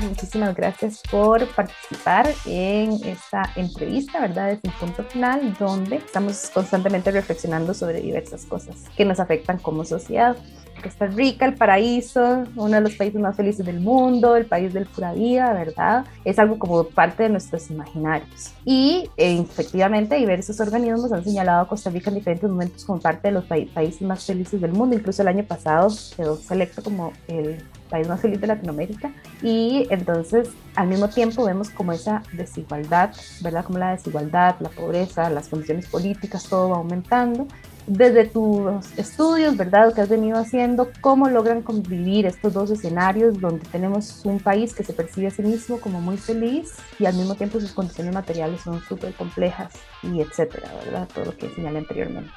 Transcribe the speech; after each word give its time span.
muchísimas 0.00 0.54
gracias 0.54 1.02
por 1.10 1.46
participar 1.48 2.28
en 2.46 2.92
esta 3.04 3.52
entrevista, 3.56 4.20
¿verdad? 4.20 4.52
Es 4.52 4.60
un 4.64 4.70
punto 4.72 5.04
final 5.04 5.54
donde 5.58 5.96
estamos 5.96 6.50
constantemente 6.50 7.10
reflexionando 7.10 7.74
sobre 7.74 8.00
diversas 8.00 8.44
cosas 8.46 8.76
que 8.96 9.04
nos 9.04 9.20
afectan 9.20 9.58
como 9.58 9.84
sociedad. 9.84 10.36
Costa 10.78 11.06
Rica, 11.06 11.46
el 11.46 11.54
paraíso, 11.54 12.44
uno 12.56 12.76
de 12.76 12.80
los 12.80 12.94
países 12.94 13.20
más 13.20 13.36
felices 13.36 13.64
del 13.64 13.80
mundo, 13.80 14.36
el 14.36 14.46
país 14.46 14.72
del 14.72 14.86
pura 14.86 15.12
vida, 15.12 15.52
¿verdad? 15.52 16.04
Es 16.24 16.38
algo 16.38 16.58
como 16.58 16.84
parte 16.84 17.24
de 17.24 17.28
nuestros 17.28 17.70
imaginarios. 17.70 18.52
Y 18.64 19.08
eh, 19.16 19.38
efectivamente 19.40 20.16
diversos 20.16 20.60
organismos 20.60 21.12
han 21.12 21.24
señalado 21.24 21.62
a 21.62 21.68
Costa 21.68 21.90
Rica 21.90 22.10
en 22.10 22.16
diferentes 22.16 22.48
momentos 22.48 22.84
como 22.84 23.00
parte 23.00 23.28
de 23.28 23.32
los 23.32 23.44
países 23.44 24.02
más 24.02 24.24
felices 24.24 24.60
del 24.60 24.72
mundo. 24.72 24.96
Incluso 24.96 25.22
el 25.22 25.28
año 25.28 25.44
pasado 25.44 25.88
quedó 26.16 26.36
selecto 26.36 26.82
como 26.82 27.12
el 27.28 27.62
país 27.88 28.08
más 28.08 28.20
feliz 28.20 28.40
de 28.40 28.46
Latinoamérica. 28.46 29.12
Y 29.42 29.86
entonces, 29.90 30.50
al 30.74 30.88
mismo 30.88 31.08
tiempo, 31.08 31.44
vemos 31.44 31.70
como 31.70 31.92
esa 31.92 32.22
desigualdad, 32.32 33.10
¿verdad? 33.40 33.64
Como 33.64 33.78
la 33.78 33.92
desigualdad, 33.92 34.56
la 34.60 34.68
pobreza, 34.68 35.30
las 35.30 35.48
condiciones 35.48 35.86
políticas, 35.86 36.44
todo 36.44 36.70
va 36.70 36.76
aumentando 36.76 37.46
desde 37.88 38.26
tus 38.26 38.96
estudios, 38.98 39.56
¿verdad? 39.56 39.94
Que 39.94 40.02
has 40.02 40.08
venido 40.08 40.38
haciendo, 40.38 40.90
¿cómo 41.00 41.28
logran 41.28 41.62
convivir 41.62 42.26
estos 42.26 42.52
dos 42.52 42.70
escenarios 42.70 43.40
donde 43.40 43.66
tenemos 43.72 44.24
un 44.24 44.38
país 44.38 44.74
que 44.74 44.84
se 44.84 44.92
percibe 44.92 45.28
a 45.28 45.30
sí 45.30 45.42
mismo 45.42 45.80
como 45.80 46.00
muy 46.00 46.18
feliz 46.18 46.74
y 46.98 47.06
al 47.06 47.14
mismo 47.14 47.34
tiempo 47.34 47.58
sus 47.60 47.72
condiciones 47.72 48.12
materiales 48.12 48.60
son 48.60 48.80
súper 48.82 49.14
complejas 49.14 49.72
y 50.02 50.20
etcétera, 50.20 50.70
¿verdad? 50.84 51.08
Todo 51.12 51.26
lo 51.26 51.36
que 51.36 51.48
señalé 51.50 51.78
anteriormente. 51.78 52.30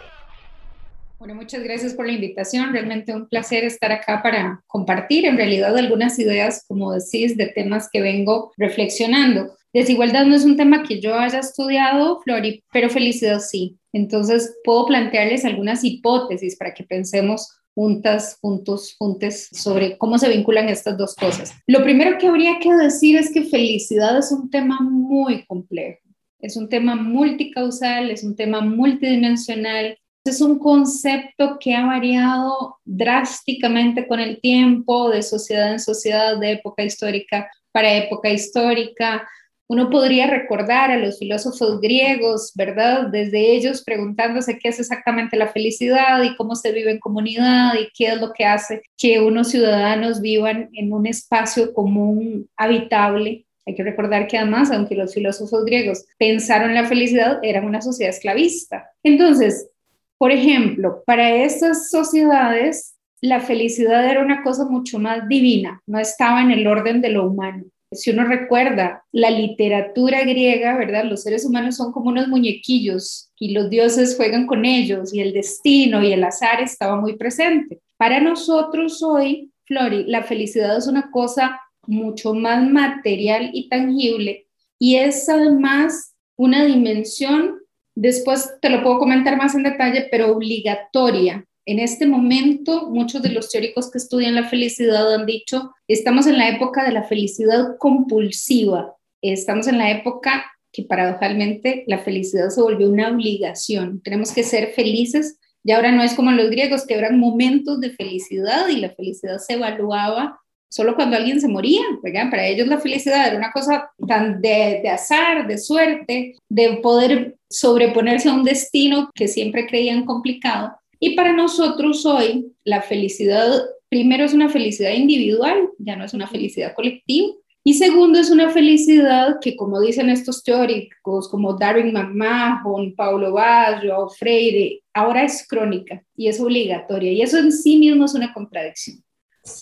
Bueno, 1.19 1.35
muchas 1.35 1.61
gracias 1.61 1.93
por 1.93 2.07
la 2.07 2.13
invitación. 2.13 2.71
Realmente 2.71 3.13
un 3.13 3.27
placer 3.27 3.63
estar 3.63 3.91
acá 3.91 4.23
para 4.23 4.63
compartir 4.65 5.25
en 5.25 5.37
realidad 5.37 5.77
algunas 5.77 6.17
ideas, 6.17 6.65
como 6.67 6.93
decís, 6.93 7.37
de 7.37 7.45
temas 7.45 7.89
que 7.91 8.01
vengo 8.01 8.51
reflexionando. 8.57 9.55
Desigualdad 9.73 10.25
no 10.25 10.35
es 10.35 10.43
un 10.43 10.57
tema 10.57 10.83
que 10.83 10.99
yo 10.99 11.15
haya 11.15 11.39
estudiado, 11.39 12.19
Flori, 12.21 12.63
pero 12.73 12.89
felicidad 12.89 13.39
sí. 13.39 13.77
Entonces, 13.93 14.57
puedo 14.63 14.85
plantearles 14.85 15.45
algunas 15.45 15.83
hipótesis 15.83 16.57
para 16.57 16.73
que 16.73 16.83
pensemos 16.83 17.47
juntas, 17.73 18.37
juntos, 18.41 18.95
juntes 18.97 19.47
sobre 19.51 19.97
cómo 19.97 20.17
se 20.17 20.29
vinculan 20.29 20.69
estas 20.69 20.97
dos 20.97 21.15
cosas. 21.15 21.53
Lo 21.67 21.83
primero 21.83 22.17
que 22.17 22.27
habría 22.27 22.59
que 22.59 22.73
decir 22.73 23.17
es 23.17 23.31
que 23.31 23.43
felicidad 23.43 24.17
es 24.17 24.31
un 24.31 24.49
tema 24.49 24.79
muy 24.81 25.45
complejo. 25.45 26.01
Es 26.39 26.57
un 26.57 26.67
tema 26.67 26.95
multicausal, 26.95 28.09
es 28.09 28.23
un 28.23 28.35
tema 28.35 28.61
multidimensional, 28.61 29.97
es 30.23 30.41
un 30.41 30.59
concepto 30.59 31.57
que 31.59 31.75
ha 31.75 31.85
variado 31.85 32.77
drásticamente 32.83 34.07
con 34.07 34.19
el 34.19 34.39
tiempo, 34.41 35.09
de 35.09 35.23
sociedad 35.23 35.71
en 35.71 35.79
sociedad, 35.79 36.37
de 36.37 36.53
época 36.53 36.83
histórica 36.83 37.49
para 37.71 37.93
época 37.93 38.29
histórica. 38.29 39.27
Uno 39.71 39.89
podría 39.89 40.27
recordar 40.27 40.91
a 40.91 40.97
los 40.97 41.17
filósofos 41.17 41.79
griegos, 41.79 42.51
¿verdad? 42.55 43.07
Desde 43.07 43.55
ellos 43.55 43.83
preguntándose 43.85 44.59
qué 44.59 44.67
es 44.67 44.81
exactamente 44.81 45.37
la 45.37 45.47
felicidad 45.47 46.21
y 46.23 46.35
cómo 46.35 46.57
se 46.57 46.73
vive 46.73 46.91
en 46.91 46.99
comunidad 46.99 47.75
y 47.75 47.87
qué 47.93 48.07
es 48.07 48.19
lo 48.19 48.33
que 48.33 48.43
hace 48.43 48.81
que 48.97 49.21
unos 49.21 49.47
ciudadanos 49.47 50.19
vivan 50.19 50.67
en 50.73 50.91
un 50.91 51.07
espacio 51.07 51.73
común 51.73 52.49
habitable. 52.57 53.45
Hay 53.65 53.73
que 53.73 53.83
recordar 53.83 54.27
que 54.27 54.37
además, 54.37 54.71
aunque 54.71 54.95
los 54.95 55.13
filósofos 55.13 55.63
griegos 55.63 56.03
pensaron 56.17 56.73
la 56.73 56.85
felicidad, 56.85 57.39
eran 57.41 57.63
una 57.63 57.81
sociedad 57.81 58.13
esclavista. 58.13 58.89
Entonces, 59.03 59.69
por 60.17 60.31
ejemplo, 60.31 61.01
para 61.05 61.33
estas 61.33 61.89
sociedades, 61.89 62.97
la 63.21 63.39
felicidad 63.39 64.05
era 64.05 64.21
una 64.21 64.43
cosa 64.43 64.65
mucho 64.65 64.99
más 64.99 65.29
divina, 65.29 65.81
no 65.85 65.97
estaba 65.97 66.41
en 66.41 66.51
el 66.51 66.67
orden 66.67 66.99
de 66.99 67.11
lo 67.11 67.25
humano 67.25 67.63
si 67.91 68.11
uno 68.11 68.23
recuerda 68.23 69.03
la 69.11 69.29
literatura 69.29 70.23
griega, 70.23 70.77
¿verdad? 70.77 71.03
Los 71.03 71.23
seres 71.23 71.45
humanos 71.45 71.75
son 71.75 71.91
como 71.91 72.09
unos 72.09 72.27
muñequillos 72.29 73.31
y 73.37 73.51
los 73.53 73.69
dioses 73.69 74.15
juegan 74.15 74.47
con 74.47 74.65
ellos 74.65 75.13
y 75.13 75.19
el 75.19 75.33
destino 75.33 76.01
y 76.01 76.13
el 76.13 76.23
azar 76.23 76.61
estaba 76.61 76.99
muy 76.99 77.17
presente. 77.17 77.81
Para 77.97 78.21
nosotros 78.21 79.03
hoy, 79.03 79.51
Flori, 79.65 80.05
la 80.05 80.23
felicidad 80.23 80.77
es 80.77 80.87
una 80.87 81.11
cosa 81.11 81.59
mucho 81.85 82.33
más 82.33 82.67
material 82.69 83.49
y 83.53 83.67
tangible 83.67 84.47
y 84.79 84.95
es 84.95 85.27
además 85.27 86.15
una 86.37 86.65
dimensión, 86.65 87.59
después 87.93 88.53
te 88.61 88.69
lo 88.69 88.81
puedo 88.81 88.99
comentar 88.99 89.37
más 89.37 89.53
en 89.53 89.63
detalle, 89.63 90.07
pero 90.09 90.31
obligatoria 90.31 91.45
en 91.65 91.79
este 91.79 92.05
momento, 92.05 92.89
muchos 92.89 93.21
de 93.21 93.29
los 93.29 93.49
teóricos 93.49 93.91
que 93.91 93.97
estudian 93.97 94.35
la 94.35 94.49
felicidad 94.49 95.13
han 95.13 95.25
dicho, 95.25 95.71
estamos 95.87 96.27
en 96.27 96.37
la 96.37 96.49
época 96.49 96.83
de 96.83 96.91
la 96.91 97.03
felicidad 97.03 97.77
compulsiva, 97.77 98.95
estamos 99.21 99.67
en 99.67 99.77
la 99.77 99.91
época 99.91 100.45
que 100.71 100.83
paradojalmente 100.83 101.83
la 101.87 101.99
felicidad 101.99 102.49
se 102.49 102.61
volvió 102.61 102.89
una 102.89 103.09
obligación, 103.09 104.01
tenemos 104.01 104.31
que 104.31 104.43
ser 104.43 104.71
felices, 104.73 105.37
y 105.63 105.71
ahora 105.71 105.91
no 105.91 106.01
es 106.01 106.15
como 106.15 106.31
los 106.31 106.49
griegos, 106.49 106.87
que 106.87 106.95
eran 106.95 107.19
momentos 107.19 107.79
de 107.79 107.91
felicidad 107.91 108.67
y 108.67 108.77
la 108.77 108.89
felicidad 108.89 109.37
se 109.37 109.53
evaluaba 109.53 110.39
solo 110.71 110.95
cuando 110.95 111.17
alguien 111.17 111.41
se 111.41 111.49
moría, 111.49 111.81
Para 112.01 112.47
ellos 112.47 112.67
la 112.67 112.79
felicidad 112.79 113.27
era 113.27 113.37
una 113.37 113.51
cosa 113.51 113.91
tan 114.07 114.41
de, 114.41 114.79
de, 114.81 114.89
azar, 114.89 115.45
de 115.45 115.57
suerte, 115.57 116.35
de 116.49 116.77
poder 116.77 117.35
sobreponerse 117.49 118.29
a 118.29 118.33
un 118.33 118.45
destino 118.45 119.09
que 119.13 119.27
siempre 119.27 119.67
creían 119.67 120.05
complicado. 120.05 120.71
Y 121.03 121.15
para 121.15 121.33
nosotros 121.33 122.05
hoy, 122.05 122.53
la 122.63 122.83
felicidad, 122.83 123.59
primero 123.89 124.23
es 124.23 124.35
una 124.35 124.49
felicidad 124.49 124.91
individual, 124.91 125.67
ya 125.79 125.95
no 125.95 126.05
es 126.05 126.13
una 126.13 126.27
felicidad 126.27 126.75
colectiva. 126.75 127.33
Y 127.63 127.73
segundo, 127.73 128.19
es 128.19 128.29
una 128.29 128.51
felicidad 128.51 129.37
que, 129.41 129.55
como 129.55 129.81
dicen 129.81 130.11
estos 130.11 130.43
teóricos 130.43 131.27
como 131.27 131.57
Darwin 131.57 131.91
McMahon, 131.91 132.95
Paulo 132.95 133.33
Baggio, 133.33 134.09
Freire, 134.09 134.83
ahora 134.93 135.23
es 135.23 135.47
crónica 135.47 136.03
y 136.15 136.27
es 136.27 136.39
obligatoria. 136.39 137.11
Y 137.11 137.23
eso 137.23 137.39
en 137.39 137.51
sí 137.51 137.77
mismo 137.77 138.05
es 138.05 138.13
una 138.13 138.31
contradicción. 138.31 139.03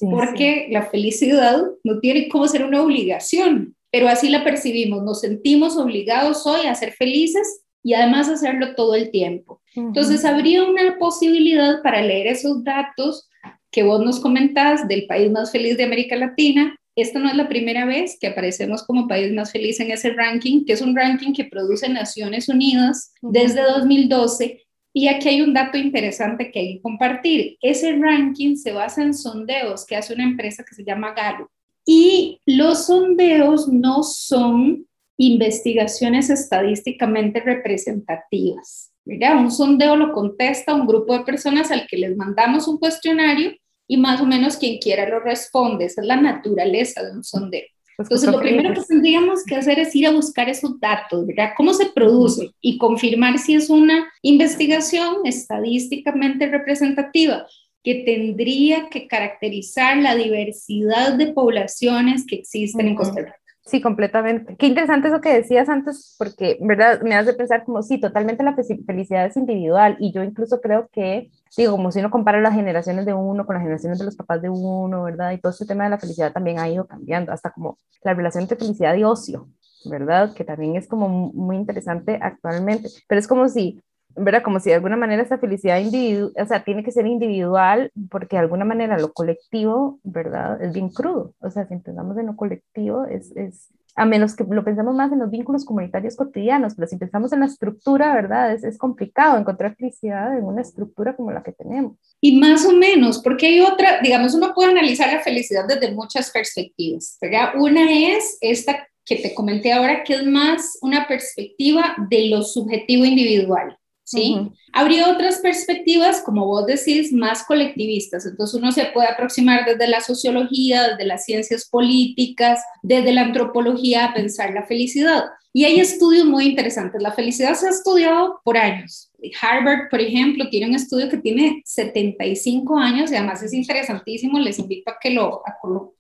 porque 0.02 0.68
la 0.70 0.88
felicidad 0.88 1.64
no 1.86 2.00
tiene 2.00 2.28
cómo 2.28 2.50
ser 2.50 2.66
una 2.66 2.84
obligación, 2.84 3.78
pero 3.90 4.10
así 4.10 4.28
la 4.28 4.44
percibimos. 4.44 5.04
Nos 5.04 5.22
sentimos 5.22 5.78
obligados 5.78 6.46
hoy 6.46 6.68
a 6.68 6.76
ser 6.76 6.92
felices 6.92 7.62
y 7.84 7.94
además 7.94 8.30
hacerlo 8.30 8.76
todo 8.76 8.96
el 8.96 9.12
tiempo. 9.12 9.62
Entonces, 9.76 10.26
habría 10.26 10.64
una 10.64 10.98
posibilidad 10.98 11.82
para 11.82 12.02
leer 12.02 12.28
esos 12.28 12.64
datos 12.64 13.30
que 13.72 13.84
vos 13.84 14.04
nos 14.04 14.20
comentás 14.20 14.88
del 14.88 15.06
país 15.06 15.32
más 15.32 15.52
feliz 15.52 15.78
de 15.78 15.84
América 15.84 16.16
Latina. 16.16 16.76
Esta 16.96 17.20
no 17.20 17.30
es 17.30 17.36
la 17.36 17.48
primera 17.48 17.86
vez 17.86 18.18
que 18.20 18.28
aparecemos 18.28 18.84
como 18.84 19.08
país 19.08 19.32
más 19.32 19.52
feliz 19.52 19.80
en 19.80 19.92
ese 19.92 20.12
ranking, 20.12 20.66
que 20.66 20.74
es 20.74 20.82
un 20.82 20.96
ranking 20.96 21.34
que 21.34 21.46
produce 21.46 21.88
Naciones 21.88 22.50
Unidas 22.50 23.14
desde 23.22 23.62
2012. 23.62 24.66
Y 24.92 25.08
aquí 25.08 25.30
hay 25.30 25.42
un 25.42 25.54
dato 25.54 25.78
interesante 25.78 26.52
que 26.52 26.60
hay 26.60 26.76
que 26.76 26.82
compartir. 26.82 27.58
Ese 27.62 27.96
ranking 27.96 28.56
se 28.56 28.72
basa 28.72 29.04
en 29.04 29.14
sondeos 29.14 29.86
que 29.86 29.96
hace 29.96 30.14
una 30.14 30.24
empresa 30.24 30.66
que 30.68 30.76
se 30.76 30.84
llama 30.84 31.14
Gallup. 31.14 31.48
Y 31.86 32.42
los 32.46 32.88
sondeos 32.88 33.68
no 33.68 34.04
son 34.04 34.86
investigaciones 35.20 36.30
estadísticamente 36.30 37.42
representativas. 37.42 38.94
Mira, 39.04 39.38
un 39.38 39.52
sondeo 39.52 39.98
lo 39.98 40.14
contesta 40.14 40.74
un 40.74 40.88
grupo 40.88 41.14
de 41.14 41.26
personas 41.26 41.72
al 41.72 41.88
que 41.88 41.98
les 41.98 42.16
mandamos 42.16 42.70
un 42.70 42.78
cuestionario 42.78 43.52
y 43.86 43.98
más 43.98 44.22
o 44.22 44.26
menos 44.26 44.56
quien 44.56 44.78
quiera 44.78 45.10
lo 45.10 45.20
responde. 45.20 45.86
Esa 45.86 46.02
es 46.02 46.08
la 46.08 46.22
naturaleza 46.22 47.04
de 47.04 47.12
un 47.12 47.24
sondeo. 47.24 47.66
Entonces, 47.98 48.32
lo 48.32 48.40
primero 48.40 48.74
que 48.74 48.82
tendríamos 48.88 49.44
que 49.44 49.56
hacer 49.56 49.78
es 49.78 49.94
ir 49.94 50.08
a 50.08 50.12
buscar 50.12 50.48
esos 50.48 50.80
datos, 50.80 51.28
¿verdad? 51.28 51.52
¿Cómo 51.58 51.74
se 51.74 51.88
produce? 51.88 52.52
Y 52.62 52.78
confirmar 52.78 53.40
si 53.40 53.56
es 53.56 53.70
una 53.70 54.10
investigación 54.22 55.18
estadísticamente 55.26 56.48
representativa 56.48 57.46
que 57.84 58.04
tendría 58.06 58.88
que 58.90 59.06
caracterizar 59.06 59.98
la 59.98 60.16
diversidad 60.16 61.16
de 61.16 61.34
poblaciones 61.34 62.26
que 62.26 62.36
existen 62.36 62.88
en 62.88 62.96
Costa 62.96 63.20
Rica. 63.20 63.39
Sí, 63.70 63.82
completamente. 63.82 64.56
Qué 64.58 64.66
interesante 64.66 65.10
eso 65.10 65.22
que 65.22 65.32
decías 65.32 65.70
antes, 65.70 66.16
porque, 66.18 66.58
¿verdad? 66.60 67.02
Me 67.04 67.14
hace 67.14 67.34
pensar 67.36 67.64
como, 67.66 67.84
sí, 67.84 68.00
totalmente 68.00 68.44
la 68.44 68.56
felicidad 68.56 69.28
es 69.28 69.38
individual 69.38 69.96
y 70.00 70.12
yo 70.12 70.24
incluso 70.24 70.60
creo 70.60 70.90
que, 70.92 71.30
digo, 71.56 71.74
como 71.74 71.92
si 71.92 72.00
uno 72.00 72.10
compara 72.10 72.42
las 72.42 72.56
generaciones 72.56 73.06
de 73.06 73.14
uno 73.14 73.46
con 73.46 73.54
las 73.54 73.62
generaciones 73.62 74.00
de 74.00 74.06
los 74.06 74.16
papás 74.16 74.42
de 74.42 74.50
uno, 74.50 75.04
¿verdad? 75.04 75.34
Y 75.34 75.38
todo 75.38 75.52
este 75.52 75.68
tema 75.68 75.84
de 75.84 75.92
la 75.92 76.00
felicidad 76.00 76.34
también 76.34 76.58
ha 76.58 76.68
ido 76.68 76.88
cambiando, 76.88 77.32
hasta 77.32 77.52
como 77.52 77.78
la 78.04 78.16
relación 78.16 78.42
entre 78.42 78.58
felicidad 78.58 78.96
y 78.96 79.04
ocio, 79.04 79.48
¿verdad? 79.86 80.34
Que 80.34 80.44
también 80.44 80.76
es 80.76 80.88
como 80.88 81.08
muy 81.08 81.56
interesante 81.56 82.18
actualmente, 82.20 82.90
pero 83.08 83.20
es 83.20 83.28
como 83.28 83.48
si 83.50 83.84
¿verdad? 84.20 84.44
Como 84.44 84.60
si 84.60 84.70
de 84.70 84.76
alguna 84.76 84.98
manera 84.98 85.24
esa 85.24 85.38
felicidad 85.38 85.80
individual, 85.80 86.34
o 86.36 86.46
sea, 86.46 86.64
tiene 86.64 86.84
que 86.84 86.92
ser 86.92 87.06
individual 87.08 87.92
porque 88.10 88.36
de 88.36 88.42
alguna 88.42 88.66
manera 88.66 88.98
lo 89.00 89.14
colectivo, 89.14 90.00
¿verdad? 90.04 90.62
Es 90.62 90.74
bien 90.74 90.90
crudo. 90.90 91.34
O 91.40 91.50
sea, 91.50 91.68
si 91.68 91.74
empezamos 91.74 92.18
en 92.18 92.28
lo 92.28 92.36
colectivo, 92.36 93.06
es, 93.06 93.32
es 93.36 93.70
a 93.96 94.06
menos 94.06 94.36
que 94.36 94.46
lo 94.46 94.64
pensemos 94.64 94.96
más 94.96 95.12
en 95.12 95.20
los 95.20 95.30
vínculos 95.30 95.66
comunitarios 95.66 96.16
cotidianos, 96.16 96.76
pero 96.76 96.88
si 96.88 96.98
pensamos 96.98 97.34
en 97.34 97.42
la 97.42 97.48
estructura, 97.48 98.14
¿verdad? 98.14 98.54
Es, 98.54 98.64
es 98.64 98.78
complicado 98.78 99.38
encontrar 99.38 99.76
felicidad 99.76 100.38
en 100.38 100.46
una 100.46 100.62
estructura 100.62 101.16
como 101.16 101.32
la 101.32 101.44
que 101.44 101.52
tenemos. 101.52 101.98
Y 102.22 102.40
más 102.40 102.66
o 102.66 102.72
menos, 102.72 103.20
porque 103.20 103.48
hay 103.48 103.60
otra, 103.60 104.00
digamos, 104.02 104.34
uno 104.36 104.54
puede 104.54 104.72
analizar 104.72 105.12
la 105.12 105.20
felicidad 105.20 105.68
desde 105.68 105.92
muchas 105.94 106.32
perspectivas, 106.32 107.18
¿verdad? 107.22 107.50
Una 107.56 107.92
es 107.92 108.38
esta 108.42 108.88
que 109.10 109.16
te 109.18 109.34
comenté 109.34 109.74
ahora, 109.74 110.04
que 110.04 110.14
es 110.14 110.26
más 110.26 110.78
una 110.82 111.08
perspectiva 111.08 111.96
de 112.10 112.30
lo 112.30 112.44
subjetivo 112.44 113.04
individual. 113.06 113.79
¿Sí? 114.10 114.52
Habría 114.74 115.10
otras 115.10 115.38
perspectivas, 115.38 116.22
como 116.22 116.46
vos 116.46 116.66
decís, 116.66 117.14
más 117.14 117.44
colectivistas. 117.44 118.26
Entonces 118.26 118.60
uno 118.60 118.72
se 118.72 118.86
puede 118.86 119.08
aproximar 119.08 119.66
desde 119.66 119.88
la 119.88 120.02
sociología, 120.02 120.90
desde 120.90 121.06
las 121.06 121.26
ciencias 121.26 121.70
políticas, 121.70 122.60
desde 122.82 123.14
la 123.14 123.22
antropología 123.22 124.06
a 124.06 124.14
pensar 124.14 124.54
la 124.54 124.66
felicidad. 124.66 125.26
Y 125.52 125.66
hay 125.66 125.80
estudios 125.80 126.26
muy 126.26 126.46
interesantes. 126.46 127.02
La 127.02 127.12
felicidad 127.12 127.56
se 127.56 127.68
ha 127.68 127.72
estudiado 127.72 128.40
por 128.44 128.58
años. 128.58 129.12
Harvard, 129.42 129.90
por 129.90 130.00
ejemplo, 130.00 130.48
tiene 130.50 130.68
un 130.68 130.76
estudio 130.76 131.10
que 131.10 131.18
tiene 131.18 131.62
75 131.66 132.78
años 132.78 133.12
y 133.12 133.16
además 133.16 133.42
es 133.42 133.54
interesantísimo. 133.54 134.40
Les 134.40 134.60
invito 134.60 134.92
a 134.92 134.98
que 135.02 135.10
lo, 135.10 135.42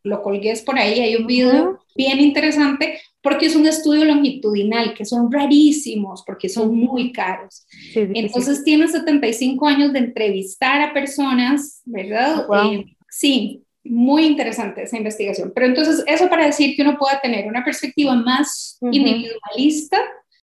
lo, 0.03 0.21
colgues 0.21 0.61
por 0.61 0.77
ahí. 0.77 0.99
Hay 0.99 1.15
un 1.15 1.25
video 1.25 1.79
bien 1.95 2.19
interesante 2.19 2.99
porque 3.21 3.47
es 3.47 3.55
un 3.55 3.67
estudio 3.67 4.05
longitudinal, 4.05 4.93
que 4.93 5.05
son 5.05 5.31
rarísimos, 5.31 6.23
porque 6.25 6.47
son 6.47 6.75
muy 6.75 7.11
caros. 7.11 7.65
Entonces 7.93 8.63
tiene 8.63 8.87
75 8.87 9.67
años 9.67 9.93
de 9.93 9.99
entrevistar 9.99 10.81
a 10.81 10.93
personas, 10.93 11.81
¿verdad? 11.85 12.47
Eh, 12.65 12.85
sí, 13.09 13.63
muy 13.83 14.25
interesante 14.25 14.83
esa 14.83 14.97
investigación. 14.97 15.51
Pero 15.53 15.67
entonces, 15.67 16.03
eso 16.07 16.29
para 16.29 16.45
decir 16.45 16.75
que 16.75 16.81
uno 16.81 16.97
pueda 16.97 17.19
tener 17.19 17.47
una 17.47 17.63
perspectiva 17.63 18.15
más 18.15 18.77
individualista, 18.81 19.99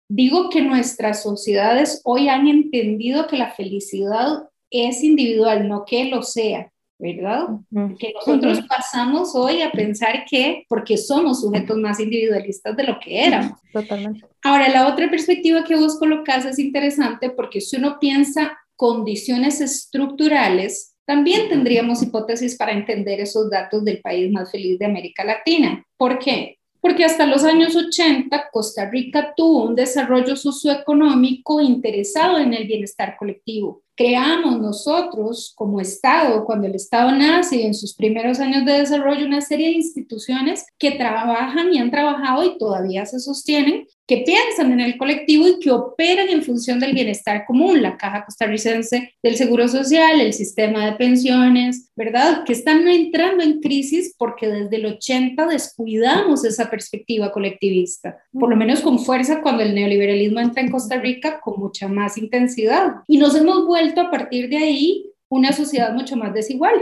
digo 0.08 0.50
que 0.50 0.62
nuestras 0.62 1.22
sociedades 1.22 2.00
hoy 2.04 2.28
han 2.28 2.48
entendido 2.48 3.26
que 3.26 3.36
la 3.36 3.52
felicidad 3.52 4.48
es 4.70 5.02
individual, 5.02 5.68
no 5.68 5.84
que 5.84 6.06
lo 6.06 6.22
sea. 6.22 6.72
¿Verdad? 6.98 7.48
Que 7.98 8.12
nosotros 8.14 8.60
pasamos 8.68 9.34
hoy 9.34 9.60
a 9.60 9.70
pensar 9.70 10.24
que, 10.28 10.64
porque 10.68 10.96
somos 10.96 11.42
sujetos 11.42 11.76
más 11.76 12.00
individualistas 12.00 12.76
de 12.76 12.84
lo 12.84 12.98
que 12.98 13.26
éramos. 13.26 13.58
Totalmente. 13.72 14.26
Ahora, 14.42 14.68
la 14.68 14.88
otra 14.88 15.10
perspectiva 15.10 15.64
que 15.64 15.76
vos 15.76 15.98
colocas 15.98 16.44
es 16.46 16.58
interesante 16.58 17.30
porque 17.30 17.60
si 17.60 17.76
uno 17.76 17.98
piensa 18.00 18.58
condiciones 18.76 19.60
estructurales, 19.60 20.94
también 21.04 21.48
tendríamos 21.48 22.02
hipótesis 22.02 22.56
para 22.56 22.72
entender 22.72 23.20
esos 23.20 23.50
datos 23.50 23.84
del 23.84 24.00
país 24.00 24.30
más 24.32 24.50
feliz 24.50 24.78
de 24.78 24.86
América 24.86 25.24
Latina. 25.24 25.84
¿Por 25.96 26.18
qué? 26.18 26.58
Porque 26.80 27.04
hasta 27.04 27.26
los 27.26 27.44
años 27.44 27.76
80 27.76 28.48
Costa 28.52 28.88
Rica 28.88 29.34
tuvo 29.36 29.64
un 29.64 29.74
desarrollo 29.74 30.36
socioeconómico 30.36 31.60
interesado 31.60 32.38
en 32.38 32.54
el 32.54 32.66
bienestar 32.66 33.16
colectivo 33.18 33.82
creamos 33.96 34.60
nosotros 34.60 35.52
como 35.56 35.80
Estado, 35.80 36.44
cuando 36.44 36.66
el 36.66 36.74
Estado 36.74 37.12
nace 37.12 37.56
y 37.56 37.62
en 37.62 37.74
sus 37.74 37.94
primeros 37.94 38.38
años 38.40 38.64
de 38.64 38.72
desarrollo, 38.72 39.26
una 39.26 39.40
serie 39.40 39.68
de 39.68 39.74
instituciones 39.74 40.66
que 40.78 40.92
trabajan 40.92 41.72
y 41.72 41.78
han 41.78 41.90
trabajado 41.90 42.44
y 42.44 42.58
todavía 42.58 43.06
se 43.06 43.18
sostienen, 43.18 43.86
que 44.06 44.18
piensan 44.18 44.72
en 44.72 44.80
el 44.80 44.96
colectivo 44.98 45.48
y 45.48 45.58
que 45.58 45.70
operan 45.72 46.28
en 46.28 46.42
función 46.42 46.78
del 46.78 46.94
bienestar 46.94 47.44
común, 47.44 47.82
la 47.82 47.96
Caja 47.96 48.24
Costarricense 48.24 49.12
del 49.20 49.34
Seguro 49.34 49.66
Social, 49.66 50.20
el 50.20 50.32
sistema 50.32 50.86
de 50.86 50.92
pensiones, 50.92 51.90
¿verdad? 51.96 52.44
Que 52.44 52.52
están 52.52 52.86
entrando 52.86 53.42
en 53.42 53.60
crisis 53.60 54.14
porque 54.16 54.46
desde 54.46 54.76
el 54.76 54.86
80 54.86 55.46
descuidamos 55.46 56.44
esa 56.44 56.70
perspectiva 56.70 57.32
colectivista, 57.32 58.18
por 58.32 58.48
lo 58.48 58.56
menos 58.56 58.80
con 58.80 59.00
fuerza 59.00 59.42
cuando 59.42 59.64
el 59.64 59.74
neoliberalismo 59.74 60.38
entra 60.38 60.62
en 60.62 60.70
Costa 60.70 61.00
Rica 61.00 61.40
con 61.40 61.58
mucha 61.58 61.88
más 61.88 62.16
intensidad. 62.16 62.94
Y 63.08 63.18
nos 63.18 63.34
hemos 63.34 63.66
vuelto 63.66 63.85
a 63.94 64.10
partir 64.10 64.48
de 64.48 64.56
ahí 64.56 65.06
una 65.28 65.52
sociedad 65.52 65.92
mucho 65.92 66.16
más 66.16 66.32
desigual. 66.34 66.74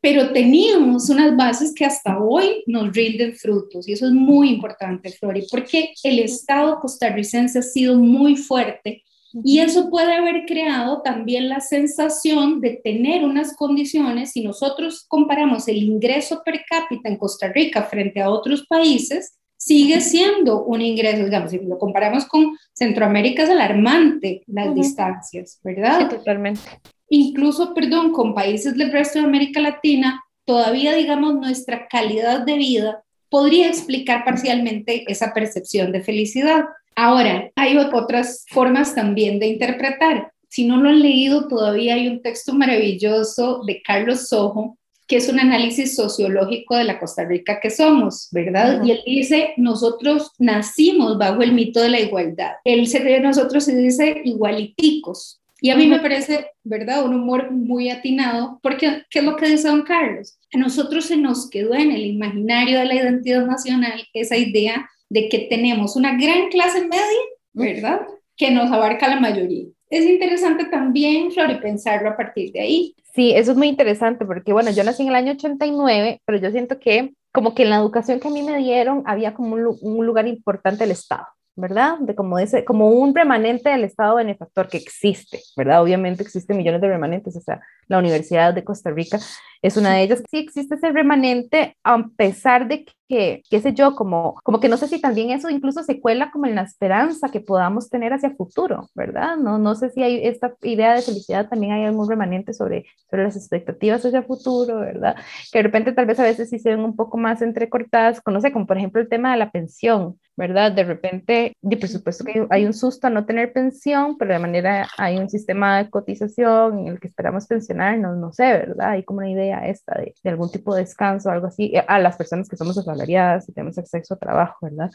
Pero 0.00 0.32
teníamos 0.32 1.08
unas 1.08 1.36
bases 1.36 1.74
que 1.74 1.84
hasta 1.84 2.18
hoy 2.18 2.62
nos 2.66 2.94
rinden 2.94 3.34
frutos 3.34 3.88
y 3.88 3.92
eso 3.92 4.06
es 4.06 4.12
muy 4.12 4.50
importante, 4.50 5.10
Flori, 5.10 5.46
porque 5.50 5.94
el 6.04 6.20
Estado 6.20 6.78
costarricense 6.80 7.58
ha 7.58 7.62
sido 7.62 7.96
muy 7.96 8.36
fuerte 8.36 9.02
y 9.44 9.58
eso 9.58 9.90
puede 9.90 10.14
haber 10.14 10.46
creado 10.46 11.02
también 11.02 11.48
la 11.48 11.60
sensación 11.60 12.60
de 12.60 12.80
tener 12.82 13.24
unas 13.24 13.54
condiciones, 13.54 14.32
si 14.32 14.42
nosotros 14.42 15.04
comparamos 15.08 15.68
el 15.68 15.78
ingreso 15.78 16.42
per 16.44 16.62
cápita 16.68 17.08
en 17.08 17.16
Costa 17.16 17.52
Rica 17.52 17.82
frente 17.82 18.20
a 18.20 18.30
otros 18.30 18.66
países, 18.66 19.38
sigue 19.66 20.00
siendo 20.00 20.62
un 20.62 20.80
ingreso, 20.80 21.24
digamos, 21.24 21.50
si 21.50 21.58
lo 21.58 21.76
comparamos 21.76 22.24
con 22.26 22.56
Centroamérica 22.72 23.42
es 23.42 23.50
alarmante 23.50 24.44
las 24.46 24.72
distancias, 24.72 25.58
¿verdad? 25.64 26.08
totalmente. 26.08 26.60
Incluso, 27.08 27.74
perdón, 27.74 28.12
con 28.12 28.32
países 28.32 28.76
del 28.76 28.92
resto 28.92 29.18
de 29.18 29.24
América 29.24 29.60
Latina, 29.60 30.22
todavía, 30.44 30.94
digamos, 30.94 31.34
nuestra 31.34 31.88
calidad 31.88 32.46
de 32.46 32.56
vida 32.56 33.02
podría 33.28 33.66
explicar 33.66 34.24
parcialmente 34.24 35.04
esa 35.10 35.34
percepción 35.34 35.90
de 35.90 36.00
felicidad. 36.00 36.66
Ahora, 36.94 37.50
hay 37.56 37.76
otras 37.76 38.46
formas 38.48 38.94
también 38.94 39.40
de 39.40 39.48
interpretar. 39.48 40.30
Si 40.48 40.64
no 40.64 40.76
lo 40.76 40.90
han 40.90 41.00
leído, 41.02 41.48
todavía 41.48 41.94
hay 41.94 42.06
un 42.06 42.22
texto 42.22 42.54
maravilloso 42.54 43.62
de 43.66 43.82
Carlos 43.82 44.28
Sojo 44.28 44.78
que 45.06 45.16
es 45.16 45.28
un 45.28 45.38
análisis 45.38 45.94
sociológico 45.94 46.76
de 46.76 46.84
la 46.84 46.98
Costa 46.98 47.24
Rica 47.24 47.60
que 47.60 47.70
somos, 47.70 48.28
¿verdad? 48.32 48.82
Y 48.84 48.90
él 48.90 49.00
dice, 49.06 49.54
nosotros 49.56 50.32
nacimos 50.38 51.16
bajo 51.18 51.42
el 51.42 51.52
mito 51.52 51.80
de 51.80 51.90
la 51.90 52.00
igualdad. 52.00 52.52
Él 52.64 52.86
se 52.88 53.00
de 53.00 53.20
nosotros 53.20 53.64
se 53.64 53.76
dice 53.76 54.22
igualiticos. 54.24 55.40
Y 55.60 55.70
a 55.70 55.76
mí 55.76 55.86
me 55.86 56.00
parece, 56.00 56.50
¿verdad? 56.64 57.04
Un 57.04 57.14
humor 57.14 57.50
muy 57.50 57.88
atinado, 57.88 58.58
porque 58.62 59.04
¿qué 59.10 59.20
es 59.20 59.24
lo 59.24 59.36
que 59.36 59.48
dice 59.48 59.68
don 59.68 59.82
Carlos? 59.82 60.38
A 60.52 60.58
nosotros 60.58 61.06
se 61.06 61.16
nos 61.16 61.48
quedó 61.48 61.74
en 61.74 61.92
el 61.92 62.04
imaginario 62.04 62.78
de 62.78 62.84
la 62.84 62.94
identidad 62.94 63.46
nacional 63.46 64.06
esa 64.12 64.36
idea 64.36 64.88
de 65.08 65.28
que 65.28 65.46
tenemos 65.50 65.96
una 65.96 66.16
gran 66.18 66.48
clase 66.50 66.86
media, 66.86 67.20
¿verdad? 67.52 68.00
Que 68.36 68.50
nos 68.50 68.70
abarca 68.70 69.08
la 69.08 69.20
mayoría. 69.20 69.66
Es 69.88 70.04
interesante 70.04 70.64
también, 70.66 71.30
Flori, 71.30 71.56
pensarlo 71.60 72.10
a 72.10 72.16
partir 72.16 72.52
de 72.52 72.60
ahí. 72.60 72.94
Sí, 73.14 73.32
eso 73.34 73.52
es 73.52 73.56
muy 73.56 73.68
interesante 73.68 74.26
porque, 74.26 74.52
bueno, 74.52 74.70
yo 74.70 74.84
nací 74.84 75.02
en 75.02 75.08
el 75.08 75.14
año 75.14 75.32
89, 75.32 76.20
pero 76.24 76.38
yo 76.38 76.50
siento 76.50 76.78
que 76.78 77.14
como 77.32 77.54
que 77.54 77.64
en 77.64 77.70
la 77.70 77.76
educación 77.76 78.18
que 78.18 78.28
a 78.28 78.30
mí 78.30 78.42
me 78.42 78.58
dieron 78.58 79.02
había 79.06 79.34
como 79.34 79.54
un, 79.54 79.76
un 79.80 80.06
lugar 80.06 80.26
importante 80.26 80.84
el 80.84 80.90
Estado. 80.90 81.26
¿verdad? 81.56 81.98
De 82.00 82.14
como, 82.14 82.38
ese, 82.38 82.64
como 82.64 82.90
un 82.90 83.14
remanente 83.14 83.70
del 83.70 83.84
Estado 83.84 84.16
benefactor 84.16 84.68
que 84.68 84.76
existe, 84.76 85.40
¿verdad? 85.56 85.82
Obviamente 85.82 86.22
existen 86.22 86.58
millones 86.58 86.82
de 86.82 86.88
remanentes, 86.88 87.34
o 87.34 87.40
sea, 87.40 87.62
la 87.88 87.98
Universidad 87.98 88.54
de 88.54 88.64
Costa 88.64 88.90
Rica 88.90 89.18
es 89.62 89.76
una 89.76 89.94
de 89.94 90.02
ellas. 90.02 90.22
Sí 90.30 90.38
existe 90.38 90.76
ese 90.76 90.92
remanente, 90.92 91.76
a 91.82 92.04
pesar 92.16 92.68
de 92.68 92.84
que, 93.08 93.42
qué 93.48 93.60
sé 93.60 93.72
yo, 93.72 93.94
como, 93.94 94.34
como 94.42 94.60
que 94.60 94.68
no 94.68 94.76
sé 94.76 94.88
si 94.88 95.00
también 95.00 95.30
eso 95.30 95.48
incluso 95.50 95.82
se 95.82 96.00
cuela 96.00 96.30
como 96.30 96.46
en 96.46 96.56
la 96.56 96.62
esperanza 96.62 97.28
que 97.30 97.40
podamos 97.40 97.88
tener 97.88 98.12
hacia 98.12 98.34
futuro, 98.34 98.88
¿verdad? 98.94 99.36
No, 99.36 99.58
no 99.58 99.74
sé 99.74 99.90
si 99.90 100.02
hay 100.02 100.26
esta 100.26 100.54
idea 100.62 100.94
de 100.94 101.02
felicidad, 101.02 101.48
también 101.48 101.72
hay 101.72 101.84
algún 101.84 102.08
remanente 102.08 102.52
sobre, 102.52 102.86
sobre 103.08 103.24
las 103.24 103.36
expectativas 103.36 104.04
hacia 104.04 104.22
futuro, 104.22 104.80
¿verdad? 104.80 105.16
Que 105.52 105.60
de 105.60 105.62
repente 105.64 105.92
tal 105.92 106.06
vez 106.06 106.18
a 106.18 106.24
veces 106.24 106.50
sí 106.50 106.58
se 106.58 106.70
ven 106.70 106.80
un 106.80 106.96
poco 106.96 107.16
más 107.16 107.42
entrecortadas, 107.42 108.20
no 108.26 108.40
sé, 108.40 108.52
como 108.52 108.66
por 108.66 108.76
ejemplo 108.76 109.00
el 109.00 109.08
tema 109.08 109.32
de 109.32 109.38
la 109.38 109.50
pensión, 109.50 110.18
¿verdad? 110.36 110.72
De 110.72 110.84
repente, 110.84 111.56
de 111.62 111.76
por 111.76 111.88
supuesto 111.88 112.24
que 112.24 112.46
hay 112.50 112.66
un 112.66 112.74
susto 112.74 113.06
a 113.06 113.10
no 113.10 113.24
tener 113.24 113.52
pensión, 113.52 114.18
pero 114.18 114.32
de 114.32 114.38
manera 114.38 114.88
hay 114.98 115.16
un 115.16 115.30
sistema 115.30 115.78
de 115.78 115.90
cotización 115.90 116.80
en 116.80 116.88
el 116.88 117.00
que 117.00 117.08
esperamos 117.08 117.46
pensionar, 117.46 117.75
no 117.76 118.32
sé, 118.32 118.44
¿verdad? 118.44 118.90
Hay 118.90 119.04
como 119.04 119.18
una 119.18 119.30
idea 119.30 119.66
esta 119.68 119.98
de, 119.98 120.14
de, 120.22 120.30
algún 120.30 120.50
tipo 120.50 120.74
de 120.74 120.82
descanso, 120.82 121.30
algo 121.30 121.46
así, 121.46 121.72
eh, 121.74 121.84
a 121.86 121.98
las 121.98 122.16
personas 122.16 122.48
que 122.48 122.56
somos 122.56 122.76
asalariadas 122.78 123.48
y 123.48 123.52
tenemos 123.52 123.78
acceso 123.78 124.14
a 124.14 124.18
trabajo, 124.18 124.56
¿verdad? 124.62 124.90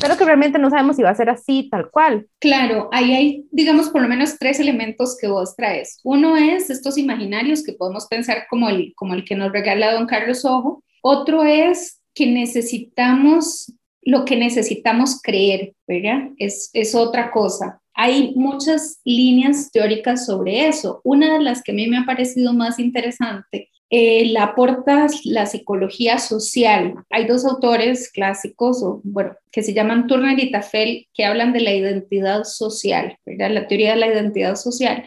Pero 0.00 0.16
que 0.16 0.24
realmente 0.24 0.58
no 0.58 0.70
sabemos 0.70 0.96
si 0.96 1.02
va 1.02 1.10
a 1.10 1.14
ser 1.14 1.30
así, 1.30 1.68
tal 1.70 1.90
cual. 1.90 2.26
Claro, 2.38 2.88
ahí 2.92 3.12
hay, 3.12 3.46
digamos, 3.50 3.90
por 3.90 4.02
lo 4.02 4.08
menos 4.08 4.38
tres 4.38 4.60
elementos 4.60 5.16
que 5.20 5.28
vos 5.28 5.54
traes. 5.56 6.00
Uno 6.04 6.36
es 6.36 6.70
estos 6.70 6.96
imaginarios 6.98 7.62
que 7.62 7.72
podemos 7.72 8.06
pensar 8.06 8.46
como 8.48 8.68
el, 8.68 8.92
como 8.96 9.14
el 9.14 9.24
que 9.24 9.36
nos 9.36 9.52
regala 9.52 9.92
don 9.92 10.06
Carlos 10.06 10.44
Ojo. 10.44 10.82
Otro 11.02 11.44
es 11.44 12.00
que 12.14 12.26
necesitamos 12.26 13.72
lo 14.02 14.24
que 14.24 14.36
necesitamos 14.36 15.20
creer, 15.22 15.74
¿verdad? 15.86 16.30
Es, 16.38 16.70
es 16.72 16.94
otra 16.94 17.30
cosa. 17.30 17.81
Hay 18.04 18.32
muchas 18.34 19.00
líneas 19.04 19.70
teóricas 19.70 20.26
sobre 20.26 20.66
eso. 20.66 21.00
Una 21.04 21.34
de 21.34 21.40
las 21.40 21.62
que 21.62 21.70
a 21.70 21.74
mí 21.76 21.86
me 21.86 21.98
ha 21.98 22.04
parecido 22.04 22.52
más 22.52 22.80
interesante 22.80 23.70
eh, 23.90 24.24
la 24.32 24.42
aporta 24.42 25.06
la 25.22 25.46
psicología 25.46 26.18
social. 26.18 26.94
Hay 27.10 27.26
dos 27.26 27.44
autores 27.44 28.10
clásicos, 28.10 28.82
o, 28.82 29.02
bueno, 29.04 29.36
que 29.52 29.62
se 29.62 29.72
llaman 29.72 30.08
Turner 30.08 30.36
y 30.40 30.50
Tafel, 30.50 31.06
que 31.14 31.24
hablan 31.24 31.52
de 31.52 31.60
la 31.60 31.74
identidad 31.74 32.42
social, 32.42 33.16
¿verdad? 33.24 33.50
la 33.52 33.68
teoría 33.68 33.90
de 33.90 34.00
la 34.00 34.08
identidad 34.08 34.56
social. 34.56 35.04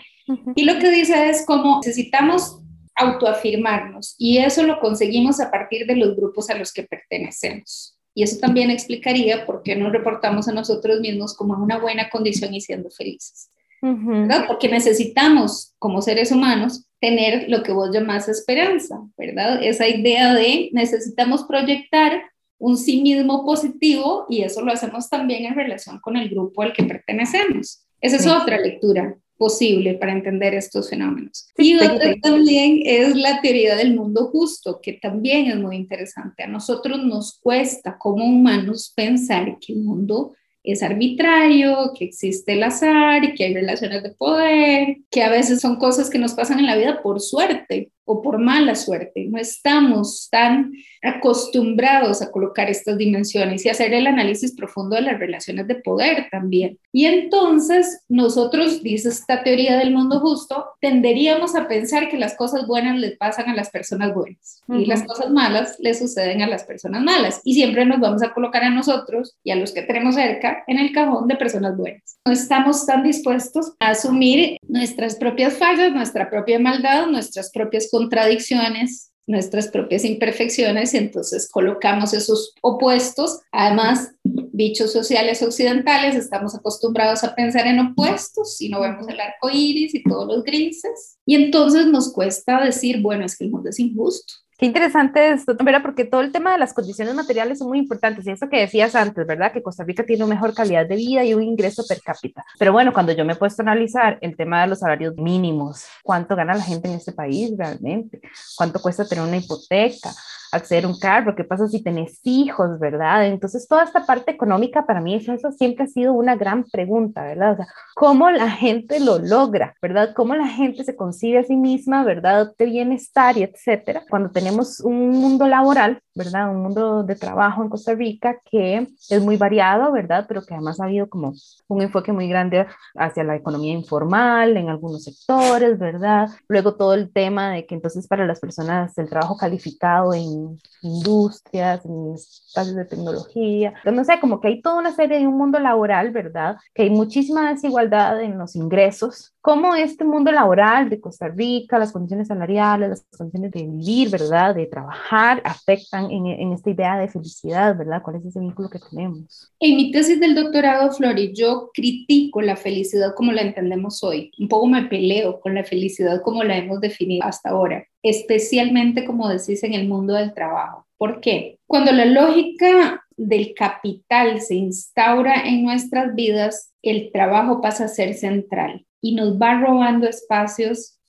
Y 0.55 0.63
lo 0.63 0.79
que 0.79 0.89
dice 0.89 1.29
es 1.29 1.43
cómo 1.45 1.81
necesitamos 1.83 2.61
autoafirmarnos 2.95 4.15
y 4.17 4.37
eso 4.37 4.63
lo 4.63 4.79
conseguimos 4.79 5.41
a 5.41 5.51
partir 5.51 5.85
de 5.85 5.97
los 5.97 6.15
grupos 6.15 6.49
a 6.49 6.57
los 6.57 6.71
que 6.71 6.83
pertenecemos. 6.83 7.94
Y 8.15 8.23
eso 8.23 8.39
también 8.39 8.71
explicaría 8.71 9.45
por 9.45 9.61
qué 9.61 9.75
nos 9.75 9.91
reportamos 9.91 10.47
a 10.47 10.53
nosotros 10.53 11.01
mismos 11.01 11.35
como 11.35 11.53
en 11.53 11.61
una 11.61 11.77
buena 11.77 12.09
condición 12.09 12.53
y 12.55 12.61
siendo 12.61 12.89
felices. 12.89 13.51
¿verdad? 13.81 14.45
Porque 14.47 14.67
necesitamos, 14.67 15.75
como 15.77 16.01
seres 16.01 16.31
humanos, 16.31 16.87
tener 16.99 17.49
lo 17.49 17.61
que 17.61 17.71
vos 17.71 17.91
llamás 17.93 18.27
esperanza, 18.27 18.99
¿verdad? 19.15 19.63
Esa 19.63 19.87
idea 19.87 20.33
de 20.33 20.69
necesitamos 20.73 21.43
proyectar 21.43 22.23
un 22.57 22.77
sí 22.77 23.01
mismo 23.01 23.45
positivo 23.45 24.25
y 24.27 24.41
eso 24.41 24.61
lo 24.61 24.71
hacemos 24.71 25.07
también 25.09 25.45
en 25.45 25.53
relación 25.53 25.99
con 25.99 26.17
el 26.17 26.29
grupo 26.29 26.63
al 26.63 26.73
que 26.73 26.83
pertenecemos. 26.83 27.85
Esa 28.01 28.15
es 28.15 28.25
otra 28.25 28.57
lectura 28.59 29.15
posible 29.37 29.95
para 29.95 30.13
entender 30.13 30.53
estos 30.53 30.89
fenómenos. 30.89 31.47
y 31.57 31.75
otra 31.75 32.15
también 32.21 32.81
es 32.85 33.15
la 33.15 33.41
teoría 33.41 33.75
del 33.75 33.95
mundo 33.95 34.29
justo, 34.31 34.79
que 34.81 34.93
también 34.93 35.47
es 35.47 35.57
muy 35.57 35.75
interesante. 35.75 36.43
A 36.43 36.47
nosotros 36.47 37.03
nos 37.03 37.39
cuesta 37.39 37.97
como 37.97 38.25
humanos 38.25 38.93
pensar 38.95 39.57
que 39.59 39.73
el 39.73 39.79
mundo 39.79 40.33
es 40.63 40.81
arbitrario, 40.81 41.93
que 41.97 42.05
existe 42.05 42.53
el 42.53 42.63
azar, 42.63 43.33
que 43.35 43.45
hay 43.45 43.53
relaciones 43.53 44.03
de 44.03 44.11
poder, 44.11 44.97
que 45.11 45.21
a 45.21 45.29
veces 45.29 45.61
son 45.61 45.75
cosas 45.77 46.09
que 46.09 46.17
nos 46.17 46.33
pasan 46.33 46.59
en 46.59 46.65
la 46.65 46.75
vida 46.75 47.01
por 47.03 47.21
suerte 47.21 47.91
o 48.05 48.21
por 48.21 48.39
mala 48.39 48.75
suerte. 48.75 49.25
No 49.25 49.37
estamos 49.37 50.29
tan 50.31 50.71
acostumbrados 51.01 52.21
a 52.21 52.31
colocar 52.31 52.69
estas 52.69 52.97
dimensiones 52.97 53.65
y 53.65 53.69
hacer 53.69 53.93
el 53.93 54.07
análisis 54.07 54.55
profundo 54.55 54.95
de 54.95 55.03
las 55.03 55.19
relaciones 55.19 55.67
de 55.67 55.75
poder 55.75 56.27
también. 56.31 56.79
Y 56.91 57.05
entonces 57.05 58.03
nosotros, 58.07 58.81
dice 58.81 59.09
esta 59.09 59.43
teoría 59.43 59.77
del 59.77 59.91
mundo 59.91 60.19
justo, 60.19 60.65
tenderíamos 60.81 61.55
a 61.55 61.67
pensar 61.67 62.09
que 62.09 62.17
las 62.17 62.35
cosas 62.35 62.65
buenas 62.67 62.97
les 62.97 63.17
pasan 63.17 63.49
a 63.49 63.55
las 63.55 63.69
personas 63.69 64.13
buenas 64.13 64.63
y 64.67 64.85
las 64.85 65.03
cosas 65.03 65.29
malas 65.29 65.77
les 65.79 65.99
suceden 65.99 66.41
a 66.41 66.47
las 66.47 66.63
personas 66.63 67.03
malas. 67.03 67.41
Y 67.43 67.53
siempre 67.53 67.85
nos 67.85 67.99
vamos 67.99 68.23
a 68.23 68.33
colocar 68.33 68.63
a 68.63 68.69
nosotros 68.69 69.35
y 69.43 69.51
a 69.51 69.55
los 69.55 69.71
que 69.71 69.83
tenemos 69.83 70.15
cerca 70.15 70.63
en 70.67 70.79
el 70.79 70.91
cajón 70.91 71.27
de 71.27 71.35
personas 71.35 71.75
buenas. 71.77 72.19
No 72.25 72.33
estamos 72.33 72.85
tan 72.85 73.03
dispuestos 73.03 73.73
a 73.79 73.89
asumir 73.89 74.57
nuestras 74.67 75.15
propias 75.15 75.57
fallas, 75.57 75.93
nuestra 75.93 76.29
propia 76.29 76.59
maldad, 76.59 77.07
nuestras 77.07 77.51
propias 77.51 77.89
contradicciones, 77.95 79.13
nuestras 79.25 79.69
propias 79.69 80.03
imperfecciones 80.03 80.93
y 80.93 80.97
entonces 80.97 81.49
colocamos 81.49 82.13
esos 82.13 82.53
opuestos. 82.61 83.39
Además, 83.53 84.11
bichos 84.25 84.91
sociales 84.91 85.41
occidentales, 85.41 86.15
estamos 86.15 86.53
acostumbrados 86.55 87.23
a 87.23 87.33
pensar 87.35 87.67
en 87.67 87.79
opuestos 87.79 88.61
y 88.61 88.67
no 88.67 88.81
vemos 88.81 89.07
el 89.07 89.17
arco 89.17 89.49
iris 89.49 89.95
y 89.95 90.03
todos 90.03 90.27
los 90.27 90.43
grises. 90.43 91.17
Y 91.25 91.35
entonces 91.35 91.87
nos 91.87 92.11
cuesta 92.11 92.61
decir, 92.65 93.01
bueno, 93.01 93.25
es 93.25 93.37
que 93.37 93.45
el 93.45 93.51
mundo 93.51 93.69
es 93.69 93.79
injusto. 93.79 94.33
Qué 94.57 94.65
interesante 94.65 95.33
esto, 95.33 95.53
¿verdad? 95.61 95.81
Porque 95.81 96.05
todo 96.05 96.21
el 96.21 96.31
tema 96.31 96.53
de 96.53 96.57
las 96.57 96.73
condiciones 96.73 97.13
materiales 97.13 97.59
son 97.59 97.67
muy 97.67 97.77
importantes. 97.77 98.25
Y 98.25 98.31
eso 98.31 98.47
que 98.47 98.61
decías 98.61 98.95
antes, 98.95 99.27
¿verdad? 99.27 99.51
Que 99.51 99.61
Costa 99.61 99.83
Rica 99.83 100.05
tiene 100.05 100.23
una 100.23 100.33
mejor 100.33 100.53
calidad 100.53 100.87
de 100.87 100.95
vida 100.95 101.25
y 101.25 101.33
un 101.33 101.43
ingreso 101.43 101.83
per 101.85 102.01
cápita. 102.01 102.45
Pero 102.57 102.71
bueno, 102.71 102.93
cuando 102.93 103.11
yo 103.11 103.25
me 103.25 103.33
he 103.33 103.35
puesto 103.35 103.61
a 103.61 103.65
analizar 103.65 104.17
el 104.21 104.37
tema 104.37 104.61
de 104.61 104.67
los 104.67 104.79
salarios 104.79 105.17
mínimos, 105.17 105.85
cuánto 106.03 106.37
gana 106.37 106.53
la 106.53 106.63
gente 106.63 106.87
en 106.87 106.95
este 106.95 107.11
país 107.11 107.51
realmente, 107.57 108.21
cuánto 108.55 108.81
cuesta 108.81 109.05
tener 109.05 109.25
una 109.25 109.35
hipoteca, 109.35 110.11
acceder 110.55 110.85
a 110.85 110.87
un 110.87 110.99
carro, 110.99 111.35
qué 111.35 111.43
pasa 111.43 111.67
si 111.67 111.83
tenés 111.83 112.19
hijos, 112.23 112.79
¿verdad? 112.79 113.27
Entonces, 113.27 113.67
toda 113.67 113.83
esta 113.83 114.05
parte 114.05 114.31
económica 114.31 114.85
para 114.85 115.01
mí, 115.01 115.15
eso, 115.15 115.51
siempre 115.51 115.85
ha 115.85 115.87
sido 115.87 116.13
una 116.13 116.35
gran 116.35 116.63
pregunta, 116.63 117.23
¿verdad? 117.23 117.53
O 117.53 117.55
sea, 117.57 117.67
¿cómo 117.95 118.31
la 118.31 118.49
gente 118.49 118.99
lo 118.99 119.19
logra, 119.19 119.75
¿verdad? 119.81 120.13
¿Cómo 120.15 120.35
la 120.35 120.47
gente 120.47 120.83
se 120.83 120.95
concibe 120.95 121.39
a 121.39 121.43
sí 121.43 121.55
misma, 121.55 122.03
¿verdad? 122.03 122.53
De 122.57 122.65
bienestar 122.65 123.37
y 123.37 123.43
etcétera, 123.43 124.03
cuando 124.09 124.31
tenemos 124.31 124.79
un 124.79 125.09
mundo 125.09 125.47
laboral, 125.47 125.99
¿verdad? 126.15 126.49
Un 126.49 126.63
mundo 126.63 127.03
de 127.03 127.15
trabajo 127.15 127.61
en 127.61 127.69
Costa 127.69 127.93
Rica 127.93 128.39
que 128.49 128.87
es 129.09 129.21
muy 129.21 129.37
variado, 129.37 129.91
¿verdad? 129.91 130.25
Pero 130.27 130.41
que 130.41 130.53
además 130.53 130.79
ha 130.79 130.85
habido 130.85 131.09
como 131.09 131.33
un 131.67 131.81
enfoque 131.81 132.11
muy 132.13 132.29
grande 132.29 132.65
hacia 132.95 133.23
la 133.23 133.35
economía 133.35 133.73
informal 133.73 134.55
en 134.57 134.69
algunos 134.69 135.03
sectores, 135.03 135.77
¿verdad? 135.77 136.29
Luego 136.47 136.75
todo 136.75 136.93
el 136.93 137.11
tema 137.11 137.51
de 137.51 137.65
que 137.65 137.75
entonces 137.75 138.07
para 138.07 138.25
las 138.25 138.39
personas 138.39 138.97
el 138.97 139.09
trabajo 139.09 139.37
calificado 139.37 140.13
en 140.13 140.44
industrias, 140.81 141.85
en 141.85 142.13
espacios 142.13 142.75
de 142.75 142.85
tecnología. 142.85 143.73
no 143.85 144.03
sé, 144.03 144.19
como 144.19 144.39
que 144.39 144.47
hay 144.49 144.61
toda 144.61 144.79
una 144.79 144.95
serie 144.95 145.19
de 145.19 145.27
un 145.27 145.37
mundo 145.37 145.59
laboral, 145.59 146.11
¿verdad? 146.11 146.57
Que 146.73 146.83
hay 146.83 146.89
muchísima 146.89 147.51
desigualdad 147.51 148.21
en 148.21 148.37
los 148.37 148.55
ingresos. 148.55 149.34
¿Cómo 149.45 149.75
este 149.75 150.03
mundo 150.03 150.31
laboral 150.31 150.89
de 150.89 150.99
Costa 150.99 151.27
Rica, 151.27 151.77
las 151.77 151.91
condiciones 151.91 152.29
salariales, 152.29 152.89
las 152.89 153.05
condiciones 153.15 153.51
de 153.51 153.61
vivir, 153.61 154.09
¿verdad? 154.09 154.55
De 154.55 154.65
trabajar, 154.65 155.39
afectan 155.45 156.09
en, 156.09 156.25
en 156.25 156.51
esta 156.51 156.71
idea 156.71 156.97
de 156.97 157.09
felicidad, 157.09 157.77
¿verdad? 157.77 158.01
¿Cuál 158.01 158.15
es 158.15 158.25
ese 158.25 158.39
vínculo 158.39 158.71
que 158.71 158.79
tenemos? 158.79 159.53
En 159.59 159.75
mi 159.75 159.91
tesis 159.91 160.19
del 160.19 160.33
doctorado, 160.33 160.91
Flori, 160.91 161.31
yo 161.35 161.69
critico 161.75 162.41
la 162.41 162.55
felicidad 162.55 163.13
como 163.13 163.33
la 163.33 163.43
entendemos 163.43 164.03
hoy. 164.03 164.31
Un 164.39 164.47
poco 164.47 164.65
me 164.65 164.85
peleo 164.85 165.39
con 165.39 165.53
la 165.53 165.63
felicidad 165.63 166.23
como 166.23 166.43
la 166.43 166.57
hemos 166.57 166.81
definido 166.81 167.23
hasta 167.23 167.51
ahora 167.51 167.85
especialmente, 168.05 169.03
como 169.03 169.27
decís, 169.27 169.63
en 169.63 169.73
el 169.73 169.87
mundo 169.87 170.13
del 170.13 170.31
trabajo. 170.35 170.85
¿Por 170.95 171.21
qué? 171.21 171.57
Cuando 171.65 171.91
la 171.91 172.05
lógica 172.05 173.03
del 173.17 173.55
capital 173.55 174.41
se 174.41 174.53
instaura 174.53 175.43
en 175.47 175.63
nuestras 175.63 176.13
vidas, 176.13 176.71
el 176.83 177.11
trabajo 177.11 177.61
pasa 177.61 177.85
a 177.85 177.87
ser 177.87 178.13
central 178.13 178.85
y 179.01 179.15
nos 179.15 179.39
va 179.39 179.59
robando 179.59 180.07
espacios 180.07 180.99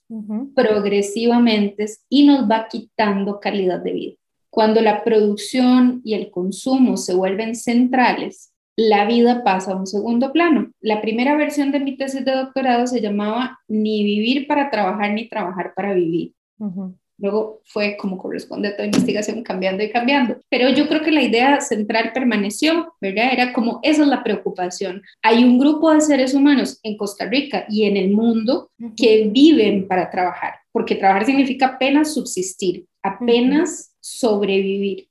progresivamente 0.54 1.86
y 2.08 2.26
nos 2.26 2.48
va 2.48 2.68
quitando 2.68 3.40
calidad 3.40 3.80
de 3.80 3.92
vida. 3.92 4.14
Cuando 4.50 4.80
la 4.80 5.04
producción 5.04 6.00
y 6.04 6.14
el 6.14 6.30
consumo 6.30 6.96
se 6.96 7.14
vuelven 7.14 7.54
centrales, 7.54 8.52
la 8.76 9.06
vida 9.06 9.42
pasa 9.42 9.72
a 9.72 9.76
un 9.76 9.86
segundo 9.86 10.32
plano. 10.32 10.70
La 10.80 11.00
primera 11.00 11.36
versión 11.36 11.72
de 11.72 11.80
mi 11.80 11.96
tesis 11.96 12.24
de 12.24 12.32
doctorado 12.32 12.86
se 12.86 13.00
llamaba 13.00 13.58
Ni 13.68 14.04
vivir 14.04 14.46
para 14.46 14.70
trabajar 14.70 15.12
ni 15.12 15.28
trabajar 15.28 15.72
para 15.74 15.94
vivir. 15.94 16.34
Luego 17.18 17.62
fue 17.64 17.96
como 17.96 18.18
corresponde 18.18 18.68
a 18.68 18.76
toda 18.76 18.86
investigación 18.86 19.42
cambiando 19.42 19.82
y 19.82 19.90
cambiando. 19.90 20.38
Pero 20.50 20.68
yo 20.70 20.88
creo 20.88 21.02
que 21.02 21.10
la 21.10 21.22
idea 21.22 21.60
central 21.60 22.12
permaneció, 22.12 22.94
¿verdad? 23.00 23.32
Era 23.32 23.52
como 23.52 23.80
esa 23.82 24.02
es 24.02 24.08
la 24.08 24.22
preocupación. 24.22 25.02
Hay 25.22 25.42
un 25.44 25.58
grupo 25.58 25.92
de 25.92 26.00
seres 26.00 26.34
humanos 26.34 26.78
en 26.82 26.96
Costa 26.96 27.26
Rica 27.26 27.64
y 27.68 27.84
en 27.84 27.96
el 27.96 28.10
mundo 28.10 28.70
que 28.96 29.28
viven 29.32 29.88
para 29.88 30.10
trabajar, 30.10 30.54
porque 30.72 30.96
trabajar 30.96 31.24
significa 31.24 31.66
apenas 31.66 32.14
subsistir, 32.14 32.86
apenas 33.02 33.94
sobrevivir. 34.00 35.08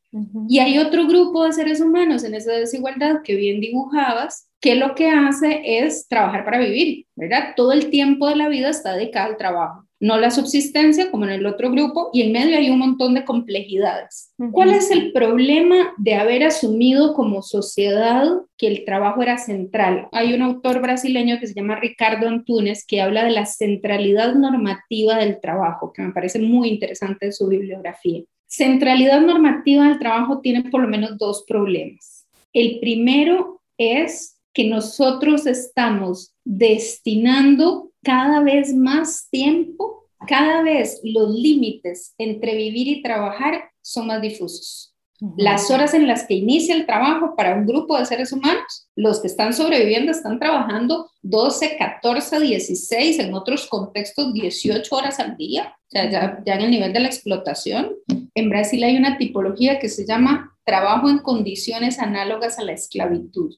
Y 0.47 0.59
hay 0.59 0.77
otro 0.77 1.07
grupo 1.07 1.43
de 1.43 1.51
seres 1.51 1.81
humanos 1.81 2.23
en 2.23 2.35
esa 2.35 2.53
desigualdad 2.53 3.21
que 3.21 3.35
bien 3.35 3.59
dibujabas, 3.59 4.47
que 4.61 4.75
lo 4.75 4.95
que 4.95 5.09
hace 5.09 5.61
es 5.79 6.07
trabajar 6.07 6.45
para 6.45 6.59
vivir, 6.59 7.05
¿verdad? 7.15 7.53
Todo 7.57 7.73
el 7.73 7.89
tiempo 7.89 8.29
de 8.29 8.37
la 8.37 8.47
vida 8.47 8.69
está 8.69 8.93
dedicado 8.93 9.31
al 9.31 9.37
trabajo 9.37 9.84
no 9.99 10.17
la 10.17 10.29
subsistencia 10.31 11.09
como 11.09 11.25
en 11.25 11.31
el 11.31 11.45
otro 11.45 11.71
grupo, 11.71 12.09
y 12.13 12.21
en 12.21 12.31
medio 12.31 12.57
hay 12.57 12.69
un 12.69 12.79
montón 12.79 13.13
de 13.13 13.25
complejidades. 13.25 14.33
¿Cuál 14.51 14.71
es 14.71 14.91
el 14.91 15.11
problema 15.13 15.93
de 15.97 16.15
haber 16.15 16.43
asumido 16.43 17.13
como 17.13 17.41
sociedad 17.41 18.25
que 18.57 18.67
el 18.67 18.85
trabajo 18.85 19.21
era 19.21 19.37
central? 19.37 20.07
Hay 20.11 20.33
un 20.33 20.41
autor 20.41 20.81
brasileño 20.81 21.39
que 21.39 21.47
se 21.47 21.53
llama 21.53 21.79
Ricardo 21.79 22.27
Antunes 22.27 22.85
que 22.85 23.01
habla 23.01 23.23
de 23.23 23.31
la 23.31 23.45
centralidad 23.45 24.35
normativa 24.35 25.17
del 25.17 25.39
trabajo, 25.39 25.93
que 25.93 26.01
me 26.01 26.11
parece 26.11 26.39
muy 26.39 26.69
interesante 26.69 27.27
en 27.27 27.33
su 27.33 27.47
bibliografía. 27.47 28.23
Centralidad 28.47 29.21
normativa 29.21 29.87
del 29.87 29.99
trabajo 29.99 30.39
tiene 30.39 30.69
por 30.69 30.81
lo 30.81 30.87
menos 30.87 31.17
dos 31.17 31.45
problemas. 31.47 32.27
El 32.53 32.79
primero 32.79 33.61
es 33.77 34.39
que 34.53 34.69
nosotros 34.69 35.45
estamos 35.45 36.33
destinando 36.45 37.91
cada 38.05 38.39
vez 38.41 38.73
más 38.73 39.27
tiempo, 39.29 40.07
cada 40.27 40.61
vez 40.61 41.01
los 41.03 41.31
límites 41.31 42.13
entre 42.17 42.55
vivir 42.55 42.87
y 42.87 43.01
trabajar 43.01 43.71
son 43.81 44.07
más 44.07 44.21
difusos. 44.21 44.93
Las 45.37 45.71
horas 45.71 45.93
en 45.93 46.07
las 46.07 46.25
que 46.25 46.35
inicia 46.35 46.75
el 46.75 46.85
trabajo 46.85 47.35
para 47.35 47.55
un 47.55 47.65
grupo 47.65 47.97
de 47.97 48.05
seres 48.05 48.31
humanos, 48.31 48.89
los 48.95 49.21
que 49.21 49.27
están 49.27 49.53
sobreviviendo 49.53 50.11
están 50.11 50.39
trabajando 50.39 51.09
12, 51.21 51.77
14, 51.77 52.39
16, 52.41 53.19
en 53.19 53.33
otros 53.33 53.67
contextos 53.67 54.33
18 54.33 54.95
horas 54.95 55.19
al 55.19 55.37
día, 55.37 55.73
o 55.87 55.89
sea, 55.89 56.11
ya, 56.11 56.43
ya 56.45 56.55
en 56.55 56.61
el 56.61 56.71
nivel 56.71 56.93
de 56.93 56.99
la 56.99 57.07
explotación. 57.07 57.95
En 58.35 58.49
Brasil 58.49 58.83
hay 58.83 58.97
una 58.97 59.17
tipología 59.17 59.79
que 59.79 59.89
se 59.89 60.05
llama 60.05 60.55
trabajo 60.65 61.09
en 61.09 61.19
condiciones 61.19 61.99
análogas 61.99 62.59
a 62.59 62.63
la 62.63 62.73
esclavitud, 62.73 63.55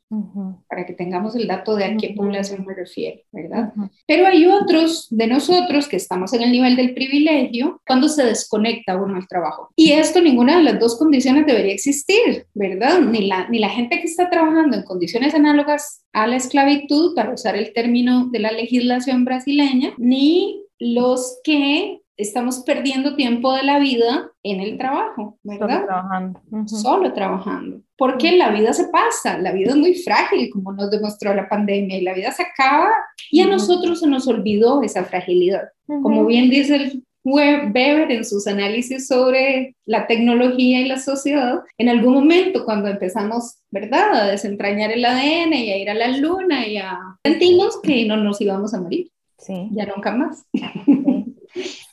para 0.68 0.86
que 0.86 0.94
tengamos 0.94 1.36
el 1.36 1.48
dato 1.48 1.76
de 1.76 1.86
a 1.86 1.98
qué 1.98 2.14
población 2.16 2.66
me 2.66 2.76
refiero, 2.76 3.22
¿verdad? 3.48 3.74
Pero 4.06 4.28
hay 4.28 4.46
otros 4.46 5.08
de 5.10 5.28
nosotros 5.28 5.88
que 5.88 5.98
estamos 5.98 6.34
en 6.34 6.44
el 6.44 6.52
nivel 6.52 6.76
del 6.76 6.94
privilegio 6.94 7.82
cuando 7.86 8.10
se 8.10 8.24
desconecta 8.24 8.98
uno 8.98 9.16
del 9.16 9.28
trabajo. 9.28 9.72
Y 9.76 9.92
esto, 9.92 10.22
ninguna 10.22 10.58
de 10.58 10.64
las 10.64 10.80
dos 10.80 10.98
condiciones 10.98 11.46
debería 11.46 11.74
existir, 11.74 12.46
¿verdad? 12.54 13.00
Ni 13.00 13.28
la, 13.28 13.48
ni 13.50 13.60
la 13.60 13.70
gente 13.70 14.00
que 14.00 14.08
está 14.08 14.30
trabajando 14.30 14.78
en 14.78 14.84
condiciones 14.84 15.34
análogas 15.34 16.04
a 16.14 16.28
la 16.28 16.36
esclavitud, 16.36 17.16
para 17.16 17.34
usar 17.34 17.56
el 17.56 17.74
término 17.74 18.28
de 18.30 18.40
la 18.40 18.52
legislación 18.52 19.26
brasileña, 19.26 19.94
ni 19.98 20.64
los 20.80 21.40
que 21.44 22.02
estamos 22.18 22.64
perdiendo 22.66 23.16
tiempo 23.16 23.54
de 23.54 23.64
la 23.64 23.80
vida 23.80 24.32
en 24.44 24.60
el 24.60 24.78
trabajo, 24.78 25.38
¿verdad? 25.44 25.68
Solo 25.68 25.86
trabajando. 25.86 26.42
Solo 26.66 27.14
trabajando. 27.14 27.82
Porque 27.98 28.32
la 28.34 28.50
vida 28.50 28.74
se 28.74 28.88
pasa, 28.88 29.38
la 29.38 29.52
vida 29.52 29.70
es 29.70 29.76
muy 29.76 29.94
frágil, 29.96 30.50
como 30.52 30.74
nos 30.74 30.92
demostró 30.92 31.34
la 31.34 31.48
pandemia, 31.48 31.98
y 31.98 32.02
la 32.02 32.14
vida 32.14 32.32
se 32.32 32.44
acaba 32.44 32.90
y 33.32 33.42
a 33.42 33.48
nosotros 33.48 34.00
se 34.00 34.08
nos 34.08 34.28
olvidó 34.28 34.82
esa 34.82 35.04
fragilidad. 35.04 35.70
Como 35.86 36.26
bien 36.26 36.50
dice 36.50 36.76
el 36.76 37.04
Weber 37.24 38.12
en 38.12 38.24
sus 38.24 38.48
análisis 38.48 39.08
sobre 39.08 39.76
la 39.86 40.08
tecnología 40.08 40.80
y 40.82 40.88
la 40.88 40.98
sociedad, 40.98 41.60
en 41.78 41.90
algún 41.90 42.14
momento 42.14 42.64
cuando 42.64 42.88
empezamos, 42.88 43.58
¿verdad?, 43.70 44.14
a 44.14 44.28
desentrañar 44.28 44.92
el 44.92 45.04
ADN 45.04 45.54
y 45.54 45.72
a 45.72 45.78
ir 45.78 45.90
a 45.90 45.94
la 45.94 46.08
luna 46.18 46.66
y 46.66 46.78
a... 46.78 46.98
sentimos 47.26 47.82
que 47.82 48.06
no 48.06 48.18
nos 48.18 48.40
íbamos 48.40 48.74
a 48.74 48.82
morir. 48.82 49.12
Sí. 49.38 49.70
Ya 49.72 49.86
nunca 49.86 50.12
más. 50.12 50.46
Sí, 50.54 51.17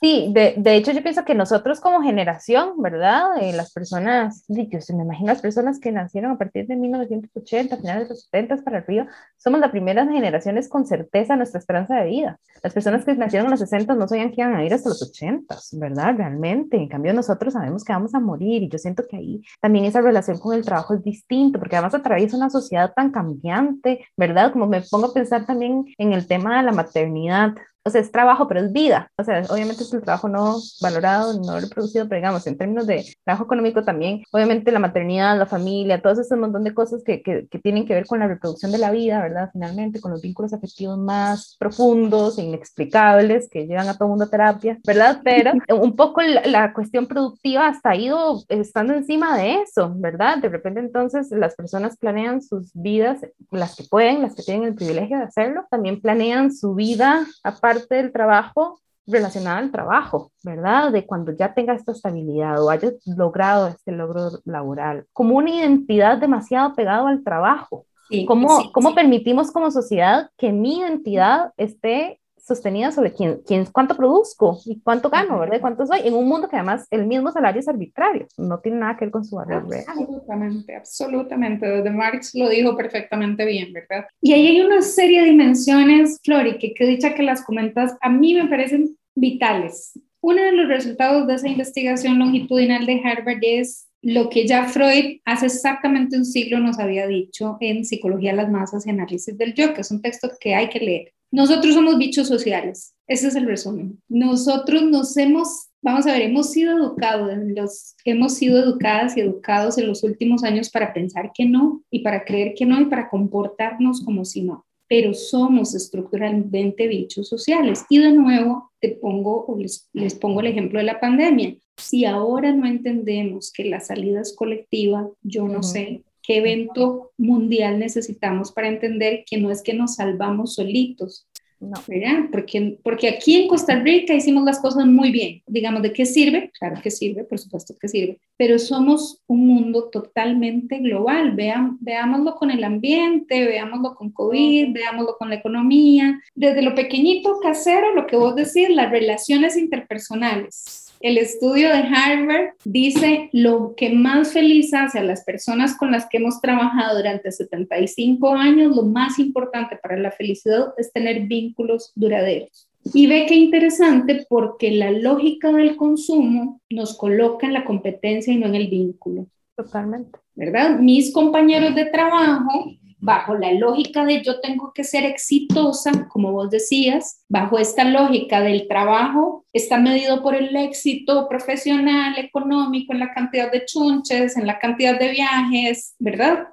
de, 0.01 0.55
de, 0.57 0.75
hecho 0.75 0.91
yo 0.91 1.01
pienso 1.01 1.25
que 1.25 1.35
nosotros 1.35 1.79
como 1.79 2.01
generación, 2.01 2.81
¿verdad? 2.81 3.41
Eh, 3.41 3.53
las 3.53 3.71
personas, 3.71 4.45
yo 4.47 4.63
me 4.95 5.03
imagino 5.03 5.27
las 5.27 5.41
personas 5.41 5.79
que 5.79 5.91
nacieron 5.91 6.31
a 6.31 6.37
partir 6.37 6.67
de 6.67 6.75
1980, 6.75 7.77
finales 7.77 8.03
de 8.03 8.09
los 8.09 8.23
70 8.25 8.57
para 8.63 8.77
arriba, 8.79 9.07
somos 9.37 9.59
las 9.59 9.71
primeras 9.71 10.07
generaciones 10.09 10.69
con 10.69 10.85
certeza 10.85 11.35
nuestra 11.35 11.59
esperanza 11.59 11.95
de 11.95 12.07
vida. 12.07 12.39
Las 12.63 12.73
personas 12.73 13.05
que 13.05 13.13
nacieron 13.15 13.47
en 13.47 13.51
los 13.51 13.59
60 13.59 13.95
no 13.95 14.07
sabían 14.07 14.31
que 14.31 14.41
iban 14.41 14.55
a 14.55 14.65
ir 14.65 14.73
hasta 14.73 14.89
los 14.89 15.01
80, 15.01 15.55
¿verdad? 15.73 16.15
Realmente. 16.17 16.77
En 16.77 16.87
cambio 16.87 17.13
nosotros 17.13 17.53
sabemos 17.53 17.83
que 17.83 17.93
vamos 17.93 18.13
a 18.15 18.19
morir 18.19 18.63
y 18.63 18.69
yo 18.69 18.77
siento 18.77 19.03
que 19.07 19.17
ahí 19.17 19.41
también 19.61 19.85
esa 19.85 20.01
relación 20.01 20.39
con 20.39 20.55
el 20.55 20.65
trabajo 20.65 20.93
es 20.93 21.03
distinto, 21.03 21.59
porque 21.59 21.75
además 21.75 21.93
atraviesa 21.93 22.37
una 22.37 22.49
sociedad 22.49 22.93
tan 22.95 23.11
cambiante, 23.11 24.05
¿verdad? 24.17 24.51
Como 24.51 24.67
me 24.67 24.81
pongo 24.81 25.07
a 25.07 25.13
pensar 25.13 25.45
también 25.45 25.85
en 25.97 26.13
el 26.13 26.27
tema 26.27 26.57
de 26.57 26.63
la 26.63 26.71
maternidad, 26.71 27.55
o 27.87 27.91
sea, 27.91 28.01
es 28.01 28.11
trabajo, 28.11 28.47
pero 28.47 28.61
es 28.61 28.71
vida. 28.71 29.11
O 29.15 29.23
sea, 29.23 29.43
obviamente 29.49 29.83
es 29.83 29.93
el 29.93 30.01
trabajo 30.01 30.27
no 30.27 30.57
valorado, 30.81 31.39
no 31.39 31.59
reproducido, 31.59 32.09
pero 32.09 32.17
digamos, 32.19 32.47
en 32.47 32.57
términos 32.57 32.87
de 32.87 33.05
trabajo 33.23 33.45
económico 33.45 33.83
también, 33.83 34.23
obviamente 34.31 34.71
la 34.71 34.79
maternidad, 34.79 35.37
la 35.37 35.45
familia, 35.45 36.01
todo 36.01 36.19
ese 36.19 36.35
montón 36.35 36.63
de 36.63 36.73
cosas 36.73 37.03
que, 37.03 37.21
que, 37.21 37.47
que, 37.47 37.59
tienen 37.59 37.85
que 37.85 37.93
ver 37.93 38.07
con 38.07 38.19
la 38.19 38.27
reproducción 38.27 38.71
de 38.71 38.79
la 38.79 38.89
vida, 38.89 39.21
¿verdad? 39.21 39.51
Finalmente, 39.53 40.01
con 40.01 40.11
los 40.11 40.21
vínculos 40.21 40.51
afectivos 40.51 40.97
más 40.97 41.55
profundos 41.59 42.39
e 42.39 42.43
inexplicables 42.43 43.49
que 43.49 43.67
llevan 43.67 43.87
a 43.87 43.97
todo 43.97 44.09
mundo 44.09 44.25
a 44.25 44.29
terapia, 44.29 44.79
¿verdad? 44.85 45.21
Pero 45.23 45.51
un 45.79 45.95
poco 45.95 46.23
la, 46.23 46.43
la 46.47 46.73
cuestión 46.73 47.05
productiva 47.05 47.67
hasta 47.67 47.91
ha 47.91 47.95
ido 47.95 48.43
estando 48.49 48.93
encima 48.93 49.37
de 49.37 49.61
eso, 49.61 49.93
¿verdad? 49.95 50.39
De 50.39 50.49
repente 50.49 50.79
entonces 50.79 51.29
las 51.29 51.55
personas 51.55 51.97
planean 51.97 52.41
sus 52.41 52.71
vidas, 52.73 53.19
las 53.51 53.75
que 53.75 53.83
pueden, 53.83 54.23
las 54.23 54.33
que 54.33 54.41
tienen 54.41 54.69
el 54.69 54.73
privilegio 54.73 55.17
de 55.17 55.25
hacerlo, 55.25 55.65
también 55.69 56.01
planean 56.01 56.51
su 56.51 56.73
vida 56.73 57.27
aparte 57.43 57.74
del 57.89 58.11
trabajo 58.11 58.79
relacionada 59.07 59.59
al 59.59 59.71
trabajo, 59.71 60.31
¿verdad? 60.43 60.91
De 60.91 61.05
cuando 61.05 61.31
ya 61.31 61.53
tenga 61.53 61.73
esta 61.73 61.91
estabilidad 61.91 62.63
o 62.63 62.69
haya 62.69 62.91
logrado 63.05 63.67
este 63.67 63.91
logro 63.91 64.29
laboral, 64.45 65.05
como 65.13 65.37
una 65.37 65.51
identidad 65.51 66.17
demasiado 66.17 66.73
pegado 66.73 67.07
al 67.07 67.23
trabajo. 67.23 67.85
¿Cómo, 68.27 68.71
¿cómo 68.71 68.93
permitimos 68.93 69.51
como 69.51 69.71
sociedad 69.71 70.29
que 70.37 70.51
mi 70.51 70.79
identidad 70.79 71.53
esté 71.57 72.19
sostenida 72.45 72.91
sobre 72.91 73.11
quién, 73.11 73.41
quién, 73.45 73.65
cuánto 73.65 73.95
produzco 73.95 74.59
y 74.65 74.79
cuánto 74.81 75.09
gano, 75.09 75.39
¿verdad? 75.39 75.59
cuánto 75.59 75.85
soy, 75.85 76.01
en 76.03 76.13
un 76.13 76.27
mundo 76.27 76.47
que 76.47 76.55
además 76.55 76.85
el 76.91 77.07
mismo 77.07 77.31
salario 77.31 77.59
es 77.59 77.67
arbitrario, 77.67 78.27
no 78.37 78.59
tiene 78.59 78.79
nada 78.79 78.95
que 78.95 79.05
ver 79.05 79.11
con 79.11 79.25
su 79.25 79.35
valor 79.35 79.67
real. 79.67 79.83
Absolutamente, 79.87 80.75
absolutamente. 80.75 81.65
Desde 81.65 81.89
Marx 81.89 82.35
lo 82.35 82.49
dijo 82.49 82.77
perfectamente 82.77 83.45
bien, 83.45 83.73
¿verdad? 83.73 84.05
Y 84.21 84.33
ahí 84.33 84.47
hay 84.47 84.61
una 84.61 84.81
serie 84.81 85.21
de 85.21 85.27
dimensiones, 85.27 86.19
Flori, 86.23 86.57
que, 86.59 86.73
que 86.73 86.85
dicha 86.85 87.15
que 87.15 87.23
las 87.23 87.43
comentas, 87.43 87.97
a 88.01 88.09
mí 88.09 88.33
me 88.35 88.47
parecen 88.47 88.95
vitales. 89.15 89.99
Uno 90.21 90.41
de 90.41 90.51
los 90.51 90.67
resultados 90.67 91.27
de 91.27 91.35
esa 91.35 91.47
investigación 91.47 92.19
longitudinal 92.19 92.85
de 92.85 93.01
Harvard 93.03 93.39
es 93.41 93.84
lo 94.05 94.29
que 94.29 94.45
ya 94.45 94.65
Freud 94.65 95.17
hace 95.25 95.47
exactamente 95.47 96.15
un 96.15 96.25
siglo 96.25 96.59
nos 96.59 96.77
había 96.77 97.07
dicho 97.07 97.57
en 97.59 97.83
Psicología 97.83 98.31
de 98.31 98.37
las 98.37 98.51
Masas 98.51 98.85
y 98.85 98.91
Análisis 98.91 99.35
del 99.35 99.55
Yo, 99.55 99.73
que 99.73 99.81
es 99.81 99.89
un 99.89 100.03
texto 100.03 100.29
que 100.39 100.53
hay 100.53 100.69
que 100.69 100.79
leer. 100.79 101.13
Nosotros 101.31 101.73
somos 101.73 101.97
bichos 101.97 102.27
sociales, 102.27 102.93
ese 103.07 103.29
es 103.29 103.35
el 103.35 103.47
resumen. 103.47 103.99
Nosotros 104.07 104.83
nos 104.83 105.17
hemos, 105.17 105.69
vamos 105.81 106.05
a 106.05 106.11
ver, 106.11 106.21
hemos 106.21 106.51
sido 106.51 106.77
educados, 106.77 107.31
los, 107.47 107.95
hemos 108.05 108.35
sido 108.35 108.59
educadas 108.59 109.17
y 109.17 109.21
educados 109.21 109.79
en 109.79 109.87
los 109.87 110.03
últimos 110.03 110.43
años 110.43 110.69
para 110.69 110.93
pensar 110.93 111.31
que 111.33 111.45
no 111.45 111.83
y 111.89 112.03
para 112.03 112.25
creer 112.25 112.53
que 112.55 112.67
no 112.67 112.79
y 112.79 112.85
para 112.85 113.09
comportarnos 113.09 114.05
como 114.05 114.23
si 114.23 114.43
no 114.43 114.65
pero 114.87 115.15
somos 115.15 115.73
estructuralmente 115.73 116.87
bichos 116.87 117.27
sociales. 117.27 117.83
Y 117.89 117.97
de 117.97 118.11
nuevo, 118.11 118.71
te 118.79 118.89
pongo, 118.89 119.47
les, 119.57 119.89
les, 119.93 120.13
pongo 120.13 120.41
el 120.41 120.45
ejemplo 120.45 120.77
de 120.77 120.85
la 120.85 120.99
pandemia. 120.99 121.55
Si 121.77 122.05
ahora 122.05 122.51
no 122.53 122.65
entendemos 122.65 123.51
que 123.51 123.65
la 123.65 123.79
salida 123.79 124.21
es 124.21 124.33
colectiva, 124.33 125.09
yo 125.21 125.47
no 125.47 125.61
sé 125.63 126.03
qué 126.25 126.37
evento 126.37 127.11
mundial 127.17 127.79
necesitamos 127.79 128.51
para 128.51 128.69
entender 128.69 129.23
que 129.29 129.37
no 129.37 129.51
es 129.51 129.61
que 129.61 129.73
nos 129.73 129.95
salvamos 129.95 130.55
solitos, 130.55 131.27
no. 131.59 131.73
¿verdad? 131.87 132.25
Porque, 132.31 132.77
porque 132.83 133.07
aquí 133.07 133.35
en 133.35 133.47
Costa 133.47 133.79
Rica 133.79 134.13
hicimos 134.13 134.43
las 134.43 134.59
cosas 134.59 134.85
muy 134.85 135.11
bien. 135.11 135.41
Digamos, 135.47 135.81
¿de 135.81 135.93
qué 135.93 136.05
sirve? 136.05 136.51
Claro 136.57 136.81
que 136.81 136.91
sirve, 136.91 137.23
por 137.23 137.39
supuesto 137.39 137.75
que 137.79 137.87
sirve, 137.87 138.19
pero 138.37 138.59
somos 138.59 139.21
un 139.27 139.47
mundo 139.47 139.89
totalmente 139.89 140.79
global. 140.79 141.31
Veam, 141.31 141.77
veámoslo 141.79 142.35
con 142.35 142.51
el 142.51 142.63
ambiente, 142.63 143.45
veámoslo 143.45 143.95
con 143.95 144.11
COVID, 144.11 144.73
veámoslo 144.73 145.15
con 145.17 145.29
la 145.29 145.35
economía, 145.35 146.21
desde 146.33 146.61
lo 146.61 146.75
pequeñito 146.75 147.39
casero, 147.41 147.95
lo 147.95 148.05
que 148.05 148.17
vos 148.17 148.35
decís, 148.35 148.69
las 148.69 148.91
relaciones 148.91 149.57
interpersonales 149.57 150.84
el 151.01 151.17
estudio 151.17 151.69
de 151.69 151.83
Harvard 151.83 152.53
dice 152.63 153.29
lo 153.31 153.73
que 153.75 153.89
más 153.91 154.33
feliz 154.33 154.73
hace 154.73 154.99
a 154.99 155.03
las 155.03 155.23
personas 155.23 155.77
con 155.77 155.91
las 155.91 156.07
que 156.07 156.17
hemos 156.17 156.41
trabajado 156.41 156.97
durante 156.97 157.31
75 157.31 158.33
años, 158.35 158.75
lo 158.75 158.83
más 158.83 159.19
importante 159.19 159.77
para 159.77 159.97
la 159.97 160.11
felicidad 160.11 160.73
es 160.77 160.91
tener 160.91 161.27
vínculos 161.27 161.91
duraderos. 161.95 162.67
Y 162.93 163.07
ve 163.07 163.25
qué 163.27 163.35
interesante 163.35 164.25
porque 164.29 164.71
la 164.71 164.91
lógica 164.91 165.51
del 165.51 165.75
consumo 165.75 166.61
nos 166.69 166.95
coloca 166.97 167.47
en 167.47 167.53
la 167.53 167.65
competencia 167.65 168.31
y 168.31 168.37
no 168.37 168.45
en 168.45 168.55
el 168.55 168.67
vínculo. 168.67 169.27
Totalmente. 169.55 170.19
¿Verdad? 170.35 170.79
Mis 170.79 171.11
compañeros 171.11 171.73
de 171.75 171.85
trabajo 171.85 172.71
bajo 172.97 173.35
la 173.35 173.51
lógica 173.53 174.05
de 174.05 174.23
yo 174.23 174.39
tengo 174.39 174.71
que 174.73 174.83
ser 174.83 175.05
exitosa, 175.05 176.07
como 176.07 176.31
vos 176.31 176.49
decías, 176.49 177.23
bajo 177.29 177.57
esta 177.59 177.83
lógica 177.83 178.41
del 178.41 178.67
trabajo, 178.67 179.45
está 179.53 179.77
medido 179.77 180.23
por 180.23 180.35
el 180.35 180.55
éxito 180.55 181.27
profesional, 181.27 182.17
económico, 182.17 182.93
en 182.93 182.99
la 182.99 183.13
cantidad 183.13 183.51
de 183.51 183.65
chunches, 183.65 184.37
en 184.37 184.47
la 184.47 184.59
cantidad 184.59 184.97
de 184.99 185.09
viajes, 185.09 185.95
¿verdad? 185.99 186.47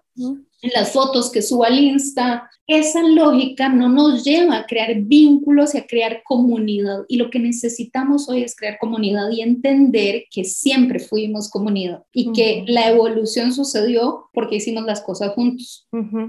En 0.62 0.70
las 0.75 0.92
fotos 0.92 1.31
que 1.31 1.42
subo 1.42 1.64
al 1.64 1.79
Insta. 1.79 2.48
Esa 2.66 3.03
lógica 3.03 3.68
no 3.68 3.88
nos 3.88 4.25
lleva 4.25 4.59
a 4.59 4.66
crear 4.66 4.94
vínculos 4.94 5.75
y 5.75 5.79
a 5.79 5.87
crear 5.87 6.22
comunidad. 6.25 7.01
Y 7.09 7.16
lo 7.16 7.29
que 7.29 7.40
necesitamos 7.40 8.29
hoy 8.29 8.44
es 8.44 8.55
crear 8.55 8.79
comunidad 8.79 9.29
y 9.31 9.42
entender 9.42 10.25
que 10.31 10.44
siempre 10.44 11.01
fuimos 11.01 11.51
comunidad 11.51 12.05
y 12.12 12.33
que 12.33 12.64
la 12.68 12.88
evolución 12.88 13.53
sucedió 13.53 14.31
porque 14.33 14.57
hicimos 14.57 14.85
las 14.85 15.03
cosas 15.03 15.33
juntos. 15.35 15.88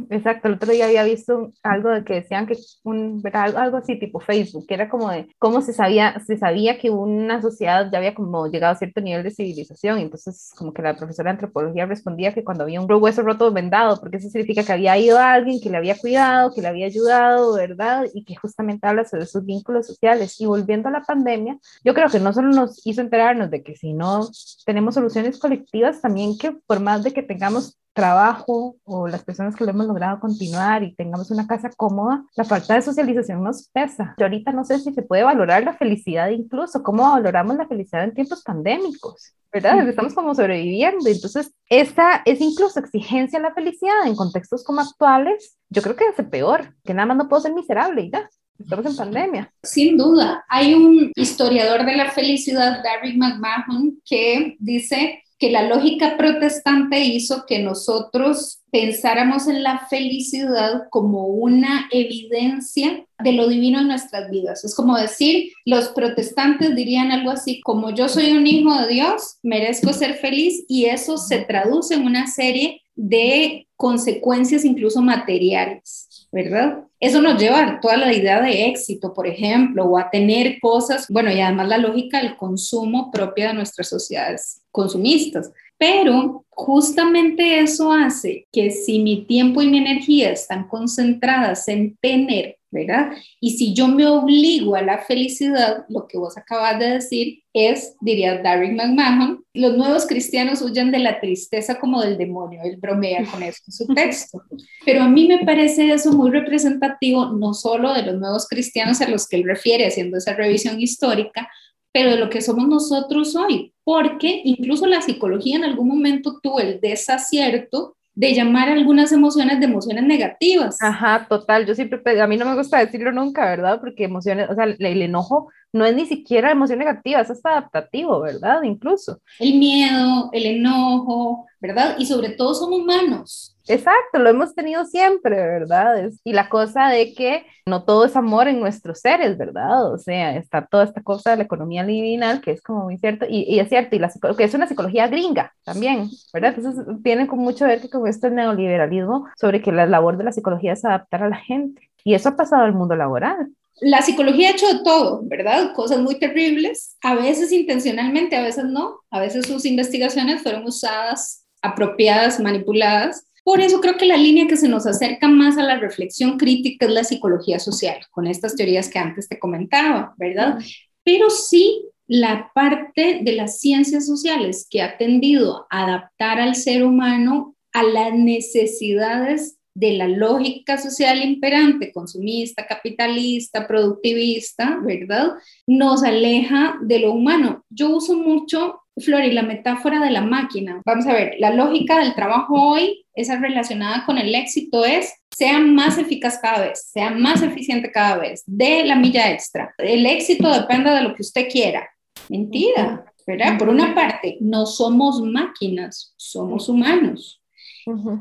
Exacto, 0.10 0.48
el 0.48 0.56
otro 0.56 0.74
día 0.74 0.86
había 0.86 1.04
visto 1.04 1.52
algo 1.62 1.89
de 1.89 2.04
que 2.04 2.15
decían 2.15 2.48
que 2.48 2.58
un, 2.84 3.22
algo 3.32 3.78
así 3.78 4.00
tipo 4.00 4.19
Facebook, 4.19 4.65
que 4.67 4.74
era 4.74 4.89
como 4.89 5.10
de 5.12 5.28
cómo 5.38 5.62
se 5.62 5.72
sabía, 5.72 6.22
se 6.26 6.38
sabía 6.38 6.80
que 6.80 6.89
una 6.89 7.41
sociedad 7.41 7.89
ya 7.91 8.00
había 8.00 8.15
como 8.15 8.48
llegado 8.48 8.74
a 8.74 8.78
cierto 8.78 9.02
nivel 9.02 9.24
de 9.24 9.32
civilización. 9.32 10.00
Entonces, 10.00 10.52
como 10.58 10.74
que 10.74 10.82
la 10.82 10.98
profesora 10.98 11.30
de 11.30 11.36
antropología 11.36 11.86
respondía 11.86 12.34
que 12.34 12.43
cuando 12.43 12.63
había 12.63 12.82
un 12.82 12.91
hueso 12.91 13.22
roto 13.22 13.52
vendado, 13.52 14.00
porque 14.00 14.19
eso 14.23 14.31
significa 14.31 14.63
que 14.63 14.71
había 14.71 14.97
ido 14.97 15.19
a 15.19 15.33
alguien 15.33 15.59
que 15.62 15.69
le 15.69 15.77
había 15.77 15.97
cuidado, 15.97 16.53
que 16.53 16.62
le 16.62 16.67
había 16.67 16.86
ayudado, 16.86 17.53
¿verdad? 17.53 18.05
Y 18.13 18.23
que 18.23 18.36
justamente 18.36 18.88
habla 18.88 19.05
sobre 19.05 19.25
sus 19.25 19.45
vínculos 19.45 19.88
sociales. 19.88 20.39
Y 20.39 20.45
volviendo 20.45 20.89
a 20.89 20.91
la 20.91 21.03
pandemia, 21.03 21.57
yo 21.83 21.93
creo 21.93 22.09
que 22.09 22.19
no 22.19 22.33
solo 22.33 22.49
nos 22.49 22.86
hizo 22.86 23.01
enterarnos 23.01 23.51
de 23.51 23.63
que 23.63 23.75
si 23.75 23.93
no 23.93 24.29
tenemos 24.65 24.95
soluciones 24.95 25.38
colectivas, 25.39 26.01
también 26.01 26.38
que 26.38 26.51
por 26.51 26.79
más 26.79 27.03
de 27.03 27.12
que 27.12 27.23
tengamos 27.23 27.77
trabajo 27.93 28.75
o 28.84 29.08
las 29.08 29.23
personas 29.23 29.56
que 29.56 29.63
lo 29.63 29.71
hemos 29.71 29.88
logrado 29.88 30.19
continuar 30.19 30.84
y 30.84 30.95
tengamos 30.95 31.32
una 31.32 31.47
casa 31.47 31.69
cómoda, 31.75 32.23
la 32.36 32.43
falta 32.43 32.75
de 32.75 32.82
socialización 32.82 33.43
nos 33.43 33.69
pesa. 33.69 34.15
Yo 34.17 34.25
ahorita 34.25 34.51
no 34.51 34.65
sé 34.65 34.79
si 34.79 34.93
se 34.93 35.03
puede 35.03 35.23
valorar 35.23 35.63
la 35.63 35.73
felicidad 35.73 36.29
incluso, 36.29 36.84
cómo 36.84 37.03
valoramos 37.03 37.56
la 37.56 37.67
felicidad 37.67 38.03
en 38.03 38.13
tiempos 38.13 38.43
pandémicos. 38.43 39.36
¿verdad? 39.53 39.88
Estamos 39.88 40.15
como 40.15 40.34
sobreviviendo. 40.34 41.08
Entonces, 41.08 41.53
esa 41.69 42.23
es 42.25 42.41
incluso 42.41 42.79
exigencia 42.79 43.38
a 43.38 43.41
la 43.43 43.53
felicidad 43.53 44.08
en 44.08 44.15
contextos 44.15 44.63
como 44.63 44.82
actuales, 44.82 45.58
yo 45.69 45.82
creo 45.84 45.95
que 45.95 46.06
hace 46.06 46.23
peor, 46.23 46.73
que 46.84 46.93
nada 46.93 47.06
más 47.06 47.17
no 47.17 47.29
puedo 47.29 47.43
ser 47.43 47.53
miserable 47.53 48.01
y 48.01 48.12
ya. 48.12 48.27
Estamos 48.60 48.86
en 48.86 48.95
pandemia. 48.95 49.53
Sin 49.63 49.97
duda. 49.97 50.45
Hay 50.47 50.73
un 50.73 51.12
historiador 51.15 51.86
de 51.86 51.97
la 51.97 52.12
felicidad, 52.12 52.84
David 52.84 53.17
McMahon, 53.17 53.99
que 54.06 54.56
dice 54.60 55.23
que 55.43 55.51
la 55.51 55.63
lógica 55.63 56.15
protestante 56.15 57.01
hizo 57.01 57.45
que 57.45 57.60
nosotros 57.60 58.62
pensáramos 58.71 59.49
en 59.49 59.62
la 59.62 59.88
felicidad 59.89 60.84
como 60.89 61.27
una 61.27 61.89
evidencia 61.91 63.06
de 63.21 63.34
lo 63.34 63.49
divino 63.49 63.82
en 63.82 63.89
nuestras 63.89 64.32
vidas. 64.32 64.63
Es 64.63 64.73
como 64.73 64.97
decir, 64.97 65.51
los 65.65 65.89
protestantes 65.89 66.73
dirían 66.77 67.12
algo 67.12 67.29
así, 67.29 67.60
como 67.60 67.93
yo 67.93 68.08
soy 68.08 68.32
un 68.32 68.47
hijo 68.47 68.73
de 68.73 68.88
Dios, 68.88 69.36
merezco 69.43 69.91
ser 69.91 70.13
feliz 70.13 70.63
y 70.69 70.86
eso 70.86 71.17
se 71.17 71.39
traduce 71.39 71.95
en 71.95 72.06
una 72.06 72.27
serie 72.27 72.82
de 72.95 73.67
consecuencias 73.75 74.63
incluso 74.63 75.01
materiales, 75.01 76.29
¿verdad? 76.32 76.86
Eso 77.01 77.21
nos 77.21 77.38
lleva 77.38 77.60
a 77.67 77.79
toda 77.82 77.97
la 77.97 78.13
idea 78.13 78.41
de 78.41 78.67
éxito, 78.67 79.13
por 79.13 79.27
ejemplo, 79.27 79.84
o 79.84 79.97
a 79.97 80.10
tener 80.10 80.62
cosas, 80.62 81.06
bueno, 81.10 81.29
y 81.34 81.41
además 81.41 81.67
la 81.67 81.79
lógica 81.79 82.21
del 82.21 82.38
consumo 82.38 83.12
propia 83.12 83.49
de 83.49 83.56
nuestras 83.56 83.89
sociedades 83.89 84.62
consumistas. 84.73 85.53
Pero 85.77 86.45
justamente 86.49 87.59
eso 87.59 87.91
hace 87.91 88.47
que 88.51 88.71
si 88.71 88.99
mi 88.99 89.25
tiempo 89.25 89.62
y 89.62 89.67
mi 89.67 89.77
energía 89.77 90.31
están 90.31 90.67
concentradas 90.67 91.67
en 91.67 91.97
tener, 92.01 92.57
¿verdad? 92.71 93.12
Y 93.39 93.57
si 93.57 93.73
yo 93.73 93.88
me 93.88 94.05
obligo 94.07 94.75
a 94.75 94.81
la 94.81 94.99
felicidad, 94.99 95.86
lo 95.89 96.07
que 96.07 96.17
vos 96.17 96.38
acabas 96.38 96.79
de 96.79 96.89
decir 96.89 97.43
es, 97.53 97.95
diría 98.01 98.41
Darren 98.41 98.75
McMahon, 98.75 99.43
los 99.53 99.77
nuevos 99.77 100.07
cristianos 100.07 100.62
huyen 100.62 100.91
de 100.91 100.99
la 100.99 101.19
tristeza 101.19 101.79
como 101.79 102.01
del 102.01 102.17
demonio, 102.17 102.62
él 102.63 102.77
bromea 102.77 103.25
con 103.29 103.43
eso 103.43 103.62
en 103.67 103.73
su 103.73 103.88
texto. 103.93 104.41
Pero 104.86 105.03
a 105.03 105.09
mí 105.09 105.27
me 105.27 105.45
parece 105.45 105.91
eso 105.91 106.13
muy 106.13 106.31
representativo, 106.31 107.27
no 107.27 107.53
solo 107.53 107.93
de 107.93 108.03
los 108.03 108.19
nuevos 108.19 108.47
cristianos 108.47 109.01
a 109.01 109.09
los 109.09 109.27
que 109.27 109.36
él 109.38 109.43
refiere 109.43 109.86
haciendo 109.86 110.17
esa 110.17 110.33
revisión 110.33 110.81
histórica, 110.81 111.47
pero 111.93 112.10
de 112.12 112.17
lo 112.17 112.29
que 112.29 112.41
somos 112.41 112.67
nosotros 112.67 113.36
hoy, 113.36 113.73
porque 113.84 114.41
incluso 114.43 114.88
la 114.88 115.01
psicología 115.01 115.56
en 115.56 115.63
algún 115.63 115.88
momento 115.88 116.39
tuvo 116.41 116.60
el 116.60 116.82
desacierto 116.82 117.95
de 118.15 118.34
llamar 118.34 118.69
algunas 118.69 119.12
emociones 119.12 119.60
de 119.60 119.65
emociones 119.65 120.03
negativas. 120.03 120.77
Ajá, 120.82 121.25
total, 121.29 121.65
yo 121.65 121.73
siempre, 121.75 121.99
a 122.21 122.27
mí 122.27 122.38
no 122.38 122.45
me 122.45 122.56
gusta 122.56 122.79
decirlo 122.79 123.12
nunca, 123.12 123.45
¿verdad? 123.45 123.79
Porque 123.79 124.03
emociones, 124.03 124.49
o 124.49 124.56
sea, 124.56 124.65
el, 124.65 125.01
enojo 125.01 125.49
no 125.73 125.86
es 125.86 125.95
ni 125.95 126.05
siquiera 126.05 126.51
emoción 126.51 126.79
negativa, 126.79 127.19
es 127.19 127.31
hasta 127.31 127.49
adaptativo, 127.49 128.21
¿verdad? 128.21 128.62
Incluso. 128.62 129.19
El 129.39 129.55
miedo, 129.55 130.29
el 130.31 130.45
enojo, 130.45 131.47
¿verdad? 131.59 131.95
Y 131.97 132.05
sobre 132.05 132.29
todo 132.29 132.53
son 132.53 132.71
humanos. 132.71 133.57
Exacto, 133.67 134.19
lo 134.19 134.29
hemos 134.29 134.53
tenido 134.53 134.83
siempre, 134.83 135.36
¿verdad? 135.36 136.09
y 136.25 136.33
la 136.33 136.49
cosa 136.49 136.89
de 136.89 137.13
que 137.13 137.45
no 137.65 137.86
todo 137.86 138.05
es 138.05 138.15
amor 138.15 138.49
en 138.49 138.59
nuestros 138.59 138.99
seres, 138.99 139.38
¿verdad? 139.38 139.91
O 139.91 139.97
sea, 139.97 140.36
está 140.36 140.65
toda 140.65 140.83
esta 140.83 141.01
cosa 141.01 141.31
de 141.31 141.38
la 141.38 141.43
economía 141.43 141.81
liminal 141.81 142.41
que 142.41 142.51
es 142.51 142.62
como 142.62 142.83
muy 142.83 142.97
cierto, 142.97 143.25
y, 143.27 143.57
es 143.59 143.69
cierto, 143.69 143.95
y 143.95 143.99
la 143.99 144.12
que 144.38 144.43
es 144.43 144.53
una 144.53 144.67
psicología 144.67 145.07
gringa 145.07 145.53
también, 145.63 146.09
¿verdad? 146.33 146.53
Entonces 146.57 146.86
tiene 147.03 147.25
mucho 147.25 147.59
que 147.59 147.71
ver 147.71 147.81
que 147.81 147.89
con 147.89 148.05
esto 148.05 148.27
el 148.27 148.36
neoliberalismo 148.36 149.27
sobre 149.39 149.62
que 149.62 149.71
la 149.71 149.86
labor 149.86 150.17
de 150.17 150.25
la 150.25 150.33
psicología 150.33 150.73
es 150.73 150.83
adaptar 150.83 151.23
a 151.23 151.29
la 151.29 151.38
gente. 151.38 151.89
Y 152.03 152.15
eso 152.15 152.29
ha 152.29 152.36
pasado 152.36 152.63
al 152.63 152.73
mundo 152.73 152.97
laboral. 152.97 153.49
La 153.81 154.01
psicología 154.01 154.49
ha 154.49 154.51
hecho 154.51 154.67
de 154.67 154.83
todo, 154.83 155.21
¿verdad? 155.23 155.73
Cosas 155.73 155.99
muy 155.99 156.19
terribles, 156.19 156.97
a 157.01 157.15
veces 157.15 157.51
intencionalmente, 157.51 158.36
a 158.36 158.41
veces 158.41 158.65
no. 158.65 158.99
A 159.09 159.19
veces 159.19 159.45
sus 159.47 159.65
investigaciones 159.65 160.41
fueron 160.41 160.65
usadas, 160.65 161.45
apropiadas, 161.62 162.39
manipuladas 162.39 163.25
por 163.43 163.59
eso 163.59 163.81
creo 163.81 163.97
que 163.97 164.05
la 164.05 164.15
línea 164.15 164.47
que 164.47 164.55
se 164.55 164.69
nos 164.69 164.88
acerca 164.88 165.27
más 165.27 165.57
a 165.57 165.63
la 165.63 165.77
reflexión 165.77 166.38
crítica 166.38 166.86
es 166.86 166.91
la 166.91 167.03
psicología 167.03 167.59
social, 167.59 167.97
con 168.12 168.25
estas 168.25 168.55
teorías 168.55 168.89
que 168.89 168.99
antes 168.99 169.27
te 169.27 169.38
comentaba, 169.38 170.13
¿verdad? 170.17 170.59
Pero 171.03 171.29
sí 171.29 171.89
la 172.07 172.51
parte 172.55 173.19
de 173.21 173.33
las 173.33 173.59
ciencias 173.59 174.05
sociales 174.05 174.65
que 174.69 174.81
ha 174.81 174.97
tendido 174.97 175.67
a 175.69 175.83
adaptar 175.83 176.39
al 176.39 176.55
ser 176.55 176.83
humano 176.83 177.55
a 177.73 177.83
las 177.83 178.13
necesidades 178.13 179.57
de 179.75 179.93
la 179.93 180.07
lógica 180.07 180.77
social 180.77 181.23
imperante, 181.23 181.91
consumista, 181.91 182.65
capitalista, 182.67 183.67
productivista, 183.67 184.79
¿verdad? 184.83 185.33
Nos 185.67 186.03
aleja 186.03 186.75
de 186.81 186.99
lo 186.99 187.13
humano. 187.13 187.63
Yo 187.69 187.89
uso 187.89 188.15
mucho, 188.15 188.81
Flori, 188.97 189.31
la 189.31 189.41
metáfora 189.41 189.99
de 189.99 190.12
la 190.12 190.21
máquina. 190.21 190.81
Vamos 190.86 191.07
a 191.07 191.13
ver, 191.13 191.36
la 191.39 191.51
lógica 191.51 191.99
del 191.99 192.13
trabajo 192.13 192.53
hoy, 192.53 193.05
esa 193.15 193.39
relacionada 193.39 194.05
con 194.05 194.17
el 194.17 194.33
éxito 194.36 194.86
es 194.86 195.13
sea 195.36 195.59
más 195.59 195.97
eficaz 195.97 196.39
cada 196.39 196.67
vez, 196.67 196.89
sea 196.91 197.09
más 197.09 197.41
eficiente 197.41 197.91
cada 197.91 198.17
vez, 198.17 198.43
de 198.45 198.83
la 198.86 198.95
milla 198.95 199.31
extra. 199.31 199.73
El 199.77 200.05
éxito 200.05 200.51
depende 200.51 200.91
de 200.91 201.01
lo 201.01 201.15
que 201.15 201.23
usted 201.23 201.47
quiera. 201.49 201.89
Mentira, 202.29 203.03
¿verdad? 203.25 203.57
Por 203.57 203.69
una 203.69 203.95
parte, 203.95 204.38
no 204.41 204.65
somos 204.65 205.21
máquinas, 205.21 206.13
somos 206.17 206.69
humanos. 206.69 207.42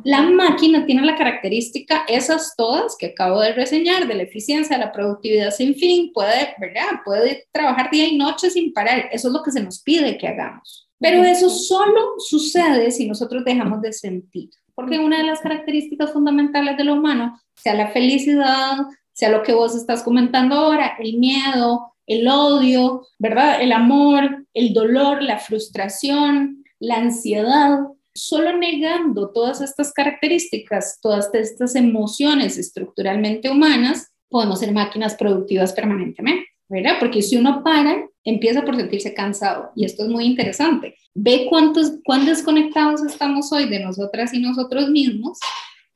La 0.05 0.23
máquina 0.23 0.85
tiene 0.87 1.05
la 1.05 1.17
característica, 1.17 2.05
esas 2.09 2.55
todas 2.57 2.97
que 2.97 3.07
acabo 3.07 3.41
de 3.41 3.53
reseñar, 3.53 4.07
de 4.07 4.15
la 4.15 4.23
eficiencia, 4.25 4.77
de 4.77 4.85
la 4.85 4.93
productividad 4.93 5.51
sin 5.51 5.75
fin, 5.75 6.11
puede, 6.13 6.55
¿verdad? 6.59 7.01
Puede 7.05 7.47
trabajar 7.53 7.91
día 7.91 8.07
y 8.07 8.17
noche 8.17 8.51
sin 8.51 8.73
parar. 8.73 9.09
Eso 9.13 9.29
es 9.29 9.35
lo 9.35 9.43
que 9.43 9.53
se 9.53 9.63
nos 9.63 9.81
pide 9.83 10.19
que 10.19 10.29
hagamos. 10.29 10.89
Pero 10.99 11.25
eso 11.25 11.51
solo 11.51 12.15
sucede 12.19 12.91
si 12.93 13.09
nosotros 13.09 13.45
dejamos 13.45 13.83
de 13.83 13.93
sentir. 13.93 14.51
Porque 14.75 14.99
una 14.99 15.19
de 15.19 15.25
las 15.25 15.41
características 15.41 16.13
fundamentales 16.13 16.77
de 16.77 16.85
lo 16.85 16.95
humano, 16.95 17.41
sea 17.57 17.75
la 17.75 17.89
felicidad, 17.89 18.79
sea 19.13 19.31
lo 19.31 19.43
que 19.43 19.53
vos 19.53 19.75
estás 19.77 20.03
comentando 20.03 20.55
ahora, 20.55 20.97
el 20.99 21.19
miedo, 21.19 21.95
el 22.07 22.27
odio, 22.29 23.07
¿verdad? 23.19 23.61
El 23.61 23.73
amor, 23.73 24.47
el 24.55 24.73
dolor, 24.73 25.23
la 25.23 25.39
frustración, 25.39 26.65
la 26.79 26.97
ansiedad, 26.97 27.81
Solo 28.15 28.57
negando 28.57 29.31
todas 29.31 29.61
estas 29.61 29.93
características, 29.93 30.99
todas 31.01 31.31
estas 31.35 31.75
emociones 31.75 32.59
estructuralmente 32.59 33.51
humanas, 33.51 34.13
podemos 34.29 34.61
ser 34.61 34.73
máquinas 34.73 35.15
productivas 35.15 35.73
permanentemente, 35.73 36.47
¿verdad? 36.69 36.97
Porque 36.99 37.23
si 37.23 37.37
uno 37.37 37.63
para, 37.63 38.07
empieza 38.25 38.65
por 38.65 38.77
sentirse 38.77 39.15
cansado. 39.15 39.71
Y 39.77 39.85
esto 39.85 40.05
es 40.05 40.09
muy 40.09 40.25
interesante. 40.25 40.97
Ve 41.15 41.47
cuántos, 41.49 41.93
cuán 42.05 42.27
desconectados 42.27 43.03
estamos 43.03 43.53
hoy 43.53 43.69
de 43.69 43.81
nosotras 43.81 44.33
y 44.35 44.41
nosotros 44.41 44.89
mismos, 44.89 45.39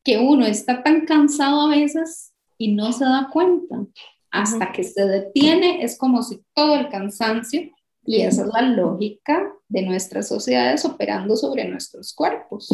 que 0.05 0.19
uno 0.19 0.47
está 0.47 0.83
tan 0.83 1.05
cansado 1.05 1.63
a 1.63 1.69
veces 1.69 2.33
y 2.59 2.73
no 2.73 2.93
se 2.93 3.05
da 3.05 3.29
cuenta. 3.33 3.85
Hasta 4.31 4.71
que 4.71 4.85
se 4.85 5.07
detiene, 5.07 5.83
es 5.83 5.99
como 5.99 6.23
si 6.23 6.41
todo 6.55 6.77
el 6.77 6.89
cansancio 6.89 7.71
y 8.05 8.21
esa 8.21 8.43
es 8.43 8.49
la 8.53 8.63
lógica 8.63 9.53
de 9.69 9.83
nuestras 9.83 10.29
sociedades 10.29 10.85
operando 10.85 11.37
sobre 11.37 11.69
nuestros 11.69 12.15
cuerpos. 12.15 12.69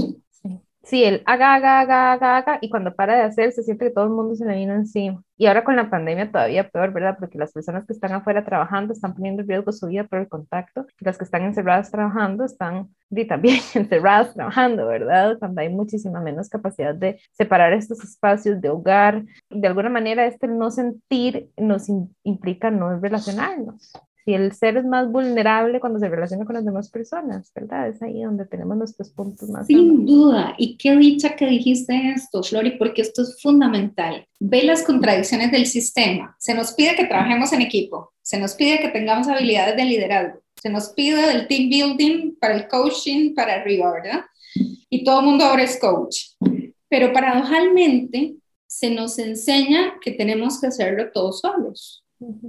Sí, 0.85 1.05
el 1.05 1.23
haga, 1.27 1.55
haga, 1.55 1.81
haga, 1.81 2.13
haga, 2.13 2.37
haga, 2.39 2.59
y 2.61 2.69
cuando 2.69 2.93
para 2.93 3.15
de 3.15 3.23
hacer 3.23 3.53
se 3.53 3.63
siente 3.63 3.85
que 3.85 3.93
todo 3.93 4.05
el 4.05 4.11
mundo 4.11 4.35
se 4.35 4.45
le 4.45 4.57
vino 4.57 4.75
encima. 4.75 5.23
Y 5.37 5.47
ahora 5.47 5.63
con 5.63 5.77
la 5.77 5.89
pandemia 5.89 6.33
todavía 6.33 6.69
peor, 6.69 6.93
¿verdad? 6.93 7.17
Porque 7.21 7.39
las 7.39 7.53
personas 7.53 7.87
que 7.87 7.93
están 7.93 8.13
afuera 8.13 8.45
trabajando 8.45 8.93
están 8.93 9.15
poniendo 9.15 9.43
en 9.43 9.49
riesgo 9.49 9.71
su 9.71 9.87
vida 9.87 10.05
por 10.05 10.19
el 10.19 10.29
contacto, 10.29 10.87
las 10.99 11.19
que 11.19 11.25
están 11.25 11.43
encerradas 11.43 11.93
trabajando 11.93 12.45
están 12.45 12.89
y 13.11 13.25
también 13.27 13.61
encerradas 13.75 14.35
trabajando, 14.35 14.87
¿verdad? 14.89 15.39
Cuando 15.39 15.61
hay 15.61 15.69
muchísima 15.69 16.21
menos 16.21 16.49
capacidad 16.49 16.97
de 16.97 17.21
separar 17.31 17.73
estos 17.73 18.03
espacios 18.03 18.61
de 18.61 18.69
hogar. 18.69 19.25
De 19.51 19.69
alguna 19.69 19.89
manera, 19.89 20.27
este 20.27 20.49
no 20.49 20.73
sentir 20.73 21.49
nos 21.57 21.87
implica 22.25 22.73
no 22.73 22.99
relacionarnos 22.99 23.93
si 24.25 24.35
el 24.35 24.53
ser 24.53 24.77
es 24.77 24.85
más 24.85 25.11
vulnerable 25.11 25.81
cuando 25.81 25.99
se 25.99 26.09
relaciona 26.09 26.45
con 26.45 26.55
las 26.55 26.65
demás 26.65 26.91
personas, 26.91 27.51
¿verdad? 27.55 27.89
Es 27.89 28.01
ahí 28.03 28.23
donde 28.23 28.47
tenemos 28.47 28.77
nuestros 28.77 29.11
puntos 29.11 29.49
más. 29.49 29.67
Sin 29.67 30.07
duda, 30.07 30.55
y 30.59 30.77
qué 30.77 30.97
dicha 30.97 31.35
que 31.35 31.47
dijiste 31.47 32.13
esto, 32.15 32.43
Flori, 32.43 32.73
porque 32.79 33.03
esto 33.03 33.23
es 33.23 33.41
fundamental. 33.43 34.27
Ve 34.39 34.63
las 34.63 34.83
contradicciones 34.85 35.51
del 35.51 35.67
sistema. 35.67 36.37
Se 36.39 36.55
nos 36.55 36.73
pide 36.73 36.95
que 36.95 37.07
trabajemos 37.07 37.53
en 37.53 37.63
equipo, 37.63 38.13
se 38.23 38.39
nos 38.39 38.55
pide 38.55 38.79
que 38.79 38.89
tengamos 38.89 39.27
habilidades 39.27 39.77
de 39.77 39.85
liderazgo, 39.85 40.41
se 40.61 40.71
nos 40.71 40.91
pide 40.91 41.27
del 41.27 41.49
team 41.49 41.69
building 41.69 42.37
para 42.41 42.55
el 42.55 42.69
coaching 42.69 43.35
para 43.35 43.55
arriba, 43.55 43.93
¿verdad? 43.93 44.25
Y 44.89 45.03
todo 45.05 45.21
el 45.21 45.27
mundo 45.27 45.45
ahora 45.45 45.65
es 45.65 45.81
coach. 45.81 46.33
Pero 46.89 47.13
paradojalmente 47.13 48.37
se 48.67 48.91
nos 48.91 49.19
enseña 49.19 49.95
que 50.01 50.13
tenemos 50.13 50.61
que 50.61 50.69
hacerlo 50.69 51.11
todos 51.11 51.41
solos 51.41 52.02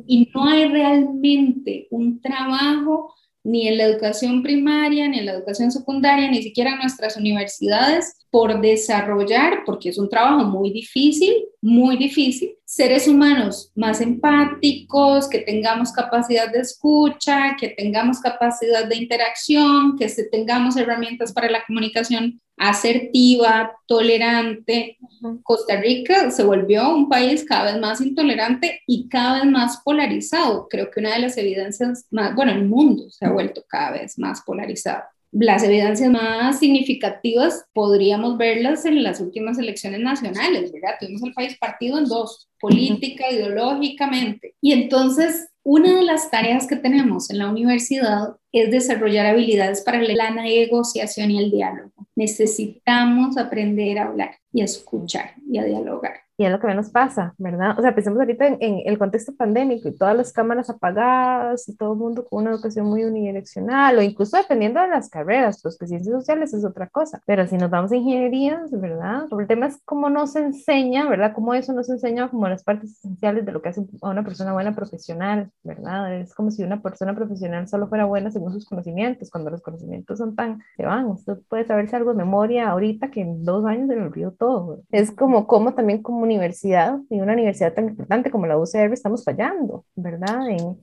y 0.08 0.30
no 0.34 0.46
hay 0.46 0.68
realmente 0.68 1.88
un 1.92 2.22
trabajo 2.22 3.14
ni 3.44 3.68
en 3.68 3.78
la 3.78 3.84
educación 3.86 4.42
primaria, 4.42 5.08
ni 5.08 5.20
en 5.20 5.26
la 5.26 5.34
educación 5.34 5.72
secundaria, 5.72 6.30
ni 6.30 6.42
siquiera 6.42 6.72
en 6.72 6.80
nuestras 6.80 7.18
universidades 7.18 8.23
por 8.34 8.60
desarrollar, 8.62 9.62
porque 9.64 9.90
es 9.90 10.00
un 10.00 10.10
trabajo 10.10 10.44
muy 10.46 10.72
difícil, 10.72 11.46
muy 11.62 11.98
difícil, 11.98 12.58
seres 12.66 13.08
humanos 13.08 13.72
más 13.76 14.02
empáticos, 14.02 15.30
que 15.30 15.38
tengamos 15.38 15.92
capacidad 15.92 16.52
de 16.52 16.62
escucha, 16.62 17.56
que 17.60 17.70
tengamos 17.70 18.20
capacidad 18.20 18.88
de 18.88 18.96
interacción, 18.96 19.96
que 20.00 20.08
tengamos 20.32 20.76
herramientas 20.78 21.32
para 21.32 21.52
la 21.52 21.64
comunicación 21.64 22.42
asertiva, 22.58 23.72
tolerante. 23.86 24.98
Costa 25.44 25.80
Rica 25.80 26.32
se 26.32 26.44
volvió 26.44 26.90
un 26.90 27.10
país 27.10 27.46
cada 27.48 27.66
vez 27.66 27.80
más 27.80 28.02
intolerante 28.02 28.82
y 28.88 29.08
cada 29.10 29.42
vez 29.42 29.46
más 29.46 29.80
polarizado. 29.86 30.68
Creo 30.72 30.90
que 30.90 31.02
una 31.02 31.14
de 31.14 31.20
las 31.20 31.38
evidencias 31.38 32.08
más, 32.10 32.34
bueno, 32.34 32.52
el 32.52 32.66
mundo 32.66 33.12
se 33.12 33.28
ha 33.28 33.32
vuelto 33.32 33.64
cada 33.68 33.92
vez 33.92 34.18
más 34.18 34.42
polarizado. 34.42 35.04
Las 35.34 35.64
evidencias 35.64 36.12
más 36.12 36.60
significativas 36.60 37.66
podríamos 37.74 38.38
verlas 38.38 38.86
en 38.86 39.02
las 39.04 39.20
últimas 39.20 39.58
elecciones 39.58 40.00
nacionales, 40.00 40.72
¿verdad? 40.72 40.96
Tuvimos 41.00 41.24
el 41.24 41.34
país 41.34 41.58
partido 41.58 41.98
en 41.98 42.06
dos, 42.06 42.50
política, 42.60 43.32
ideológicamente. 43.32 44.56
Y 44.62 44.74
entonces, 44.74 45.50
una 45.64 45.96
de 45.96 46.04
las 46.04 46.30
tareas 46.30 46.68
que 46.68 46.76
tenemos 46.76 47.30
en 47.30 47.40
la 47.40 47.50
universidad 47.50 48.36
es 48.52 48.70
desarrollar 48.70 49.26
habilidades 49.26 49.82
para 49.82 50.02
la 50.02 50.32
negociación 50.32 51.32
y 51.32 51.40
el 51.40 51.52
diálogo. 51.52 51.92
Necesitamos 52.16 53.38
aprender 53.38 53.98
a 53.98 54.06
hablar 54.06 54.38
y 54.52 54.62
a 54.62 54.66
escuchar 54.66 55.34
y 55.50 55.58
a 55.58 55.64
dialogar 55.64 56.23
y 56.36 56.46
es 56.46 56.52
lo 56.52 56.60
que 56.60 56.68
menos 56.68 56.90
pasa, 56.90 57.36
¿verdad? 57.38 57.78
O 57.78 57.82
sea, 57.82 57.94
pensemos 57.94 58.20
ahorita 58.20 58.48
en, 58.48 58.82
el 58.86 58.98
contexto 58.98 59.36
pandémico 59.36 59.88
y 59.88 59.96
todas 59.96 60.18
las 60.18 60.34
cámaras 60.34 60.70
apagadas 60.70 61.70
y 61.70 61.76
todo 61.76 61.94
el 61.94 62.00
mundo 62.00 62.26
con 62.26 62.44
una 62.44 62.52
educación 62.52 62.88
muy 62.88 63.04
unidireccional 63.04 63.98
o 63.98 64.02
incluso 64.02 64.38
dependiendo 64.38 64.82
de 64.82 64.88
las 64.88 65.10
carreras, 65.10 65.62
pues 65.62 65.78
que 65.78 65.88
ciencias 65.88 66.16
sociales 66.16 66.54
es 66.54 66.66
otra 66.66 66.88
cosa, 66.88 67.22
pero 67.28 67.46
si 67.46 67.58
nos 67.58 67.70
vamos 67.70 67.92
a 67.92 67.96
ingenierías, 67.96 68.72
¿verdad? 68.72 69.26
El 69.38 69.48
tema 69.48 69.68
es 69.68 69.80
cómo 69.86 70.10
nos 70.10 70.36
enseña, 70.36 71.08
¿verdad? 71.08 71.34
Cómo 71.36 71.54
eso 71.54 71.72
nos 71.74 71.90
enseña 71.90 72.30
como 72.30 72.48
las 72.48 72.64
partes 72.64 72.98
esenciales 72.98 73.46
de 73.46 73.52
lo 73.52 73.62
que 73.62 73.70
hace 73.70 73.86
a 74.02 74.10
una 74.10 74.24
persona 74.24 74.54
buena 74.54 74.76
profesional, 74.76 75.52
¿verdad? 75.64 76.16
Es 76.16 76.34
como 76.34 76.50
si 76.50 76.64
una 76.64 76.82
persona 76.82 77.16
profesional 77.16 77.68
solo 77.68 77.88
fuera 77.88 78.06
buena 78.06 78.32
según 78.32 78.54
sus 78.54 78.66
conocimientos, 78.66 79.30
cuando 79.30 79.52
los 79.52 79.62
conocimientos 79.62 80.18
son 80.18 80.36
tan, 80.36 80.62
se 80.78 80.86
van, 80.86 81.06
usted 81.06 81.38
puede 81.48 81.66
saberse 81.66 81.96
algo 81.96 82.12
de 82.12 82.18
memoria 82.18 82.70
ahorita 82.70 83.12
que 83.12 83.22
en 83.22 83.44
dos 83.46 83.66
años 83.66 83.88
se 83.88 83.96
le 83.96 84.02
olvidó 84.02 84.32
todo. 84.32 84.82
Es 84.92 85.12
como, 85.12 85.46
como 85.46 85.74
también 85.74 86.02
como 86.02 86.23
universidad 86.24 86.98
y 87.10 87.20
una 87.20 87.34
universidad 87.34 87.74
tan 87.74 87.90
importante 87.90 88.32
como 88.32 88.48
la 88.48 88.58
UCR 88.58 88.94
estamos 88.94 89.24
fallando, 89.24 89.86
¿verdad? 89.96 90.40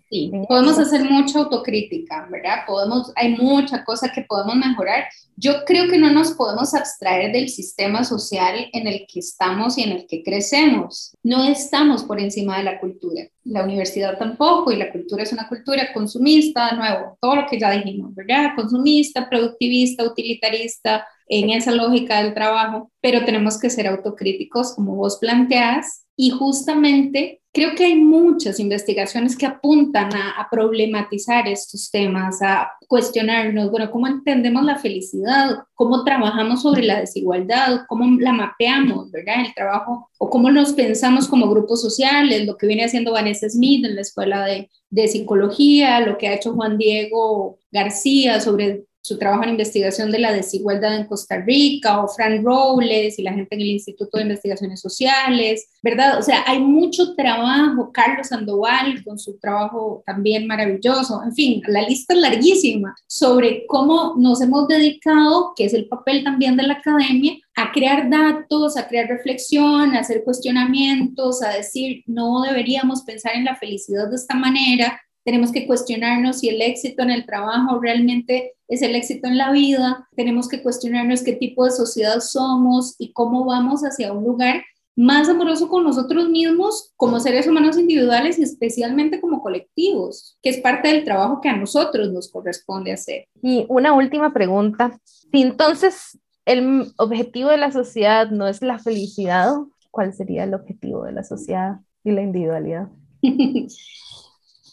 sí, 0.08 0.30
podemos 0.48 0.78
hacer 0.78 1.04
mucha 1.04 1.40
autocrítica, 1.40 2.28
¿verdad? 2.30 2.60
Podemos, 2.66 3.12
hay 3.16 3.36
mucha 3.36 3.84
cosa 3.84 4.10
que 4.12 4.22
podemos 4.22 4.56
mejorar. 4.56 5.04
Yo 5.36 5.64
creo 5.64 5.88
que 5.88 5.98
no 5.98 6.12
nos 6.12 6.32
podemos 6.32 6.74
abstraer 6.74 7.32
del 7.32 7.48
sistema 7.48 8.04
social 8.04 8.68
en 8.72 8.86
el 8.86 9.06
que 9.10 9.20
estamos 9.20 9.78
y 9.78 9.84
en 9.84 9.92
el 9.92 10.06
que 10.06 10.22
crecemos. 10.22 11.16
No 11.22 11.44
estamos 11.44 12.04
por 12.04 12.20
encima 12.20 12.58
de 12.58 12.64
la 12.64 12.78
cultura. 12.78 13.22
La 13.44 13.64
universidad 13.64 14.18
tampoco 14.18 14.70
y 14.70 14.76
la 14.76 14.92
cultura 14.92 15.22
es 15.22 15.32
una 15.32 15.48
cultura 15.48 15.92
consumista, 15.94 16.70
de 16.70 16.76
nuevo, 16.76 17.18
todo 17.20 17.36
lo 17.36 17.46
que 17.46 17.58
ya 17.58 17.70
dijimos, 17.70 18.14
¿verdad? 18.14 18.50
Consumista, 18.54 19.28
productivista, 19.28 20.04
utilitarista, 20.04 21.06
en 21.30 21.50
esa 21.50 21.70
lógica 21.70 22.22
del 22.22 22.34
trabajo, 22.34 22.90
pero 23.00 23.24
tenemos 23.24 23.58
que 23.58 23.70
ser 23.70 23.86
autocríticos, 23.86 24.74
como 24.74 24.96
vos 24.96 25.18
planteas, 25.18 26.04
y 26.16 26.30
justamente 26.30 27.40
creo 27.52 27.74
que 27.76 27.84
hay 27.84 27.94
muchas 27.94 28.58
investigaciones 28.60 29.36
que 29.36 29.46
apuntan 29.46 30.10
a, 30.12 30.48
problematizar 30.50 31.46
estos 31.46 31.90
temas, 31.90 32.42
a 32.42 32.72
cuestionarnos, 32.88 33.70
bueno, 33.70 33.90
¿cómo 33.92 34.08
entendemos 34.08 34.64
la 34.64 34.76
felicidad? 34.76 35.58
¿Cómo 35.74 36.02
trabajamos 36.02 36.62
sobre 36.62 36.82
la 36.82 37.00
desigualdad? 37.00 37.82
¿Cómo 37.88 38.04
la 38.20 38.32
mapeamos, 38.32 39.10
verdad? 39.12 39.44
El 39.46 39.54
trabajo, 39.54 40.10
o 40.18 40.28
cómo 40.28 40.50
nos 40.50 40.72
pensamos 40.72 41.28
como 41.28 41.48
grupos 41.48 41.80
sociales, 41.80 42.44
lo 42.44 42.56
que 42.56 42.66
viene 42.66 42.84
haciendo 42.84 43.12
Vanessa 43.12 43.48
Smith 43.48 43.84
en 43.84 43.94
la 43.94 44.00
Escuela 44.00 44.44
de, 44.44 44.68
de 44.90 45.08
Psicología, 45.08 46.00
lo 46.00 46.18
que 46.18 46.26
ha 46.26 46.34
hecho 46.34 46.54
Juan 46.54 46.76
Diego 46.76 47.58
García 47.70 48.40
sobre 48.40 48.84
su 49.02 49.18
trabajo 49.18 49.44
en 49.44 49.50
investigación 49.50 50.10
de 50.10 50.18
la 50.18 50.32
desigualdad 50.32 50.96
en 50.96 51.06
Costa 51.06 51.38
Rica, 51.38 52.02
o 52.02 52.08
Fran 52.08 52.44
Robles 52.44 53.18
y 53.18 53.22
la 53.22 53.32
gente 53.32 53.54
en 53.54 53.62
el 53.62 53.68
Instituto 53.68 54.18
de 54.18 54.24
Investigaciones 54.24 54.80
Sociales, 54.80 55.68
¿verdad? 55.82 56.18
O 56.18 56.22
sea, 56.22 56.44
hay 56.46 56.60
mucho 56.60 57.14
trabajo, 57.14 57.90
Carlos 57.92 58.28
Sandoval 58.28 59.02
con 59.04 59.18
su 59.18 59.38
trabajo 59.38 60.02
también 60.04 60.46
maravilloso, 60.46 61.22
en 61.24 61.34
fin, 61.34 61.62
la 61.66 61.82
lista 61.82 62.14
es 62.14 62.20
larguísima 62.20 62.94
sobre 63.06 63.66
cómo 63.66 64.14
nos 64.18 64.40
hemos 64.42 64.68
dedicado, 64.68 65.52
que 65.56 65.64
es 65.64 65.74
el 65.74 65.88
papel 65.88 66.22
también 66.24 66.56
de 66.56 66.64
la 66.64 66.74
academia, 66.74 67.34
a 67.56 67.72
crear 67.72 68.08
datos, 68.08 68.76
a 68.76 68.86
crear 68.88 69.08
reflexión, 69.08 69.94
a 69.94 70.00
hacer 70.00 70.22
cuestionamientos, 70.24 71.42
a 71.42 71.50
decir, 71.50 72.02
no 72.06 72.42
deberíamos 72.42 73.02
pensar 73.02 73.34
en 73.34 73.44
la 73.44 73.56
felicidad 73.56 74.08
de 74.08 74.16
esta 74.16 74.34
manera, 74.34 75.00
tenemos 75.24 75.52
que 75.52 75.66
cuestionarnos 75.66 76.38
si 76.38 76.48
el 76.48 76.62
éxito 76.62 77.02
en 77.02 77.10
el 77.10 77.26
trabajo 77.26 77.78
realmente 77.80 78.54
es 78.68 78.82
el 78.82 78.94
éxito 78.94 79.28
en 79.28 79.38
la 79.38 79.50
vida, 79.50 80.08
tenemos 80.16 80.48
que 80.48 80.62
cuestionarnos 80.62 81.22
qué 81.22 81.32
tipo 81.32 81.64
de 81.64 81.72
sociedad 81.72 82.20
somos 82.20 82.94
y 82.98 83.12
cómo 83.12 83.44
vamos 83.44 83.82
hacia 83.82 84.12
un 84.12 84.24
lugar 84.24 84.62
más 84.96 85.28
amoroso 85.28 85.68
con 85.68 85.84
nosotros 85.84 86.28
mismos 86.28 86.92
como 86.96 87.20
seres 87.20 87.46
humanos 87.46 87.78
individuales 87.78 88.38
y 88.38 88.42
especialmente 88.42 89.20
como 89.20 89.40
colectivos, 89.40 90.36
que 90.42 90.50
es 90.50 90.58
parte 90.58 90.88
del 90.88 91.04
trabajo 91.04 91.40
que 91.40 91.48
a 91.48 91.56
nosotros 91.56 92.12
nos 92.12 92.30
corresponde 92.30 92.92
hacer. 92.92 93.26
Y 93.42 93.66
una 93.68 93.92
última 93.92 94.32
pregunta, 94.32 94.98
si 95.04 95.42
entonces 95.42 96.18
el 96.44 96.92
objetivo 96.98 97.50
de 97.50 97.56
la 97.56 97.72
sociedad 97.72 98.30
no 98.30 98.46
es 98.46 98.62
la 98.62 98.78
felicidad, 98.78 99.54
¿cuál 99.90 100.12
sería 100.12 100.44
el 100.44 100.54
objetivo 100.54 101.04
de 101.04 101.12
la 101.12 101.24
sociedad 101.24 101.80
y 102.04 102.10
la 102.10 102.22
individualidad? 102.22 102.88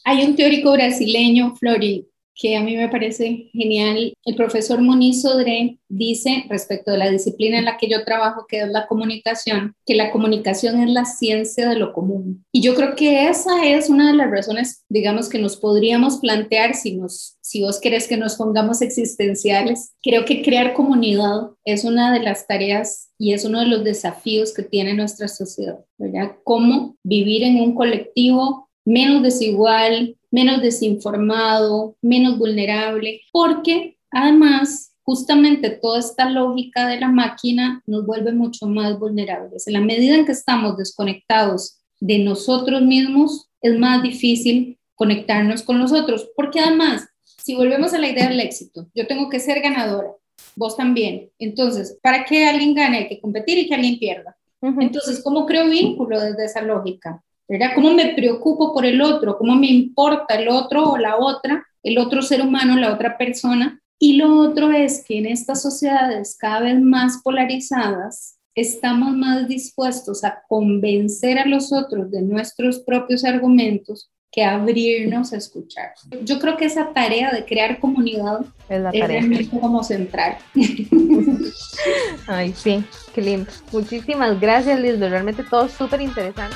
Hay 0.09 0.23
un 0.23 0.37
teórico 0.37 0.71
brasileño, 0.71 1.53
Flori, 1.57 2.07
que 2.33 2.55
a 2.55 2.63
mí 2.63 2.77
me 2.77 2.87
parece 2.87 3.49
genial. 3.51 4.13
El 4.23 4.35
profesor 4.35 4.79
Moniz 4.81 5.21
Sodré 5.21 5.79
dice 5.89 6.45
respecto 6.47 6.91
de 6.91 6.97
la 6.97 7.11
disciplina 7.11 7.59
en 7.59 7.65
la 7.65 7.75
que 7.75 7.89
yo 7.89 8.05
trabajo, 8.05 8.45
que 8.47 8.61
es 8.61 8.69
la 8.69 8.87
comunicación, 8.87 9.75
que 9.85 9.95
la 9.95 10.09
comunicación 10.11 10.81
es 10.81 10.91
la 10.91 11.03
ciencia 11.03 11.67
de 11.67 11.75
lo 11.75 11.91
común. 11.91 12.45
Y 12.53 12.61
yo 12.61 12.73
creo 12.73 12.95
que 12.95 13.27
esa 13.27 13.65
es 13.65 13.89
una 13.89 14.09
de 14.09 14.15
las 14.15 14.31
razones, 14.31 14.85
digamos, 14.87 15.27
que 15.27 15.39
nos 15.39 15.57
podríamos 15.57 16.19
plantear 16.19 16.73
si, 16.73 16.95
nos, 16.95 17.35
si 17.41 17.63
vos 17.63 17.81
querés 17.81 18.07
que 18.07 18.15
nos 18.15 18.37
pongamos 18.37 18.81
existenciales. 18.81 19.91
Creo 20.01 20.23
que 20.23 20.41
crear 20.41 20.73
comunidad 20.73 21.49
es 21.65 21.83
una 21.83 22.13
de 22.13 22.21
las 22.21 22.47
tareas 22.47 23.09
y 23.17 23.33
es 23.33 23.43
uno 23.43 23.59
de 23.59 23.65
los 23.65 23.83
desafíos 23.83 24.53
que 24.53 24.63
tiene 24.63 24.93
nuestra 24.93 25.27
sociedad, 25.27 25.83
¿verdad? 25.97 26.37
Cómo 26.45 26.95
vivir 27.03 27.43
en 27.43 27.59
un 27.59 27.75
colectivo 27.75 28.66
menos 28.87 29.21
desigual, 29.21 30.15
menos 30.31 30.61
desinformado, 30.61 31.97
menos 32.01 32.37
vulnerable, 32.37 33.19
porque 33.33 33.97
además 34.11 34.93
justamente 35.03 35.69
toda 35.69 35.99
esta 35.99 36.29
lógica 36.29 36.87
de 36.87 36.99
la 36.99 37.09
máquina 37.09 37.83
nos 37.85 38.05
vuelve 38.05 38.31
mucho 38.31 38.65
más 38.65 38.97
vulnerables. 38.97 39.67
En 39.67 39.73
la 39.73 39.81
medida 39.81 40.15
en 40.15 40.25
que 40.25 40.31
estamos 40.31 40.77
desconectados 40.77 41.79
de 41.99 42.19
nosotros 42.19 42.81
mismos, 42.81 43.49
es 43.61 43.77
más 43.77 44.01
difícil 44.01 44.79
conectarnos 44.95 45.63
con 45.63 45.79
los 45.79 45.91
otros, 45.91 46.29
porque 46.35 46.61
además, 46.61 47.09
si 47.25 47.55
volvemos 47.55 47.93
a 47.93 47.99
la 47.99 48.07
idea 48.07 48.29
del 48.29 48.39
éxito, 48.39 48.87
yo 48.95 49.05
tengo 49.05 49.29
que 49.29 49.41
ser 49.41 49.61
ganadora, 49.61 50.11
vos 50.55 50.77
también. 50.77 51.29
Entonces, 51.39 51.97
para 52.01 52.23
que 52.23 52.45
alguien 52.45 52.73
gane 52.73 52.99
hay 52.99 53.07
que 53.09 53.19
competir 53.19 53.57
y 53.57 53.67
que 53.67 53.75
alguien 53.75 53.99
pierda. 53.99 54.37
Entonces, 54.61 55.21
¿cómo 55.23 55.45
creo 55.45 55.69
vínculo 55.69 56.19
desde 56.19 56.45
esa 56.45 56.61
lógica? 56.61 57.21
¿Verdad? 57.47 57.71
¿Cómo 57.75 57.93
me 57.93 58.13
preocupo 58.13 58.73
por 58.73 58.85
el 58.85 59.01
otro? 59.01 59.37
¿Cómo 59.37 59.55
me 59.55 59.67
importa 59.67 60.35
el 60.35 60.49
otro 60.49 60.91
o 60.91 60.97
la 60.97 61.17
otra, 61.17 61.65
el 61.83 61.97
otro 61.97 62.21
ser 62.21 62.41
humano, 62.41 62.75
la 62.75 62.93
otra 62.93 63.17
persona? 63.17 63.81
Y 63.99 64.17
lo 64.17 64.37
otro 64.37 64.71
es 64.71 65.03
que 65.03 65.17
en 65.17 65.25
estas 65.25 65.61
sociedades 65.61 66.37
cada 66.39 66.61
vez 66.61 66.79
más 66.79 67.21
polarizadas, 67.23 68.37
estamos 68.53 69.15
más 69.15 69.47
dispuestos 69.47 70.23
a 70.23 70.41
convencer 70.47 71.37
a 71.37 71.45
los 71.45 71.71
otros 71.71 72.09
de 72.09 72.23
nuestros 72.23 72.79
propios 72.79 73.23
argumentos 73.23 74.09
que 74.31 74.43
abrirnos 74.43 75.31
a 75.31 75.37
escuchar. 75.37 75.93
Yo 76.23 76.39
creo 76.39 76.57
que 76.57 76.65
esa 76.65 76.91
tarea 76.91 77.31
de 77.31 77.45
crear 77.45 77.79
comunidad 77.79 78.41
es, 78.67 78.81
la 78.81 78.91
tarea. 78.91 79.23
como 79.49 79.83
central. 79.83 80.37
Ay, 82.27 82.53
sí, 82.55 82.83
qué 83.13 83.21
lindo. 83.21 83.49
Muchísimas 83.71 84.39
gracias, 84.39 84.79
Liz. 84.79 84.99
Realmente 84.99 85.43
todo 85.43 85.69
súper 85.69 86.01
interesante. 86.01 86.55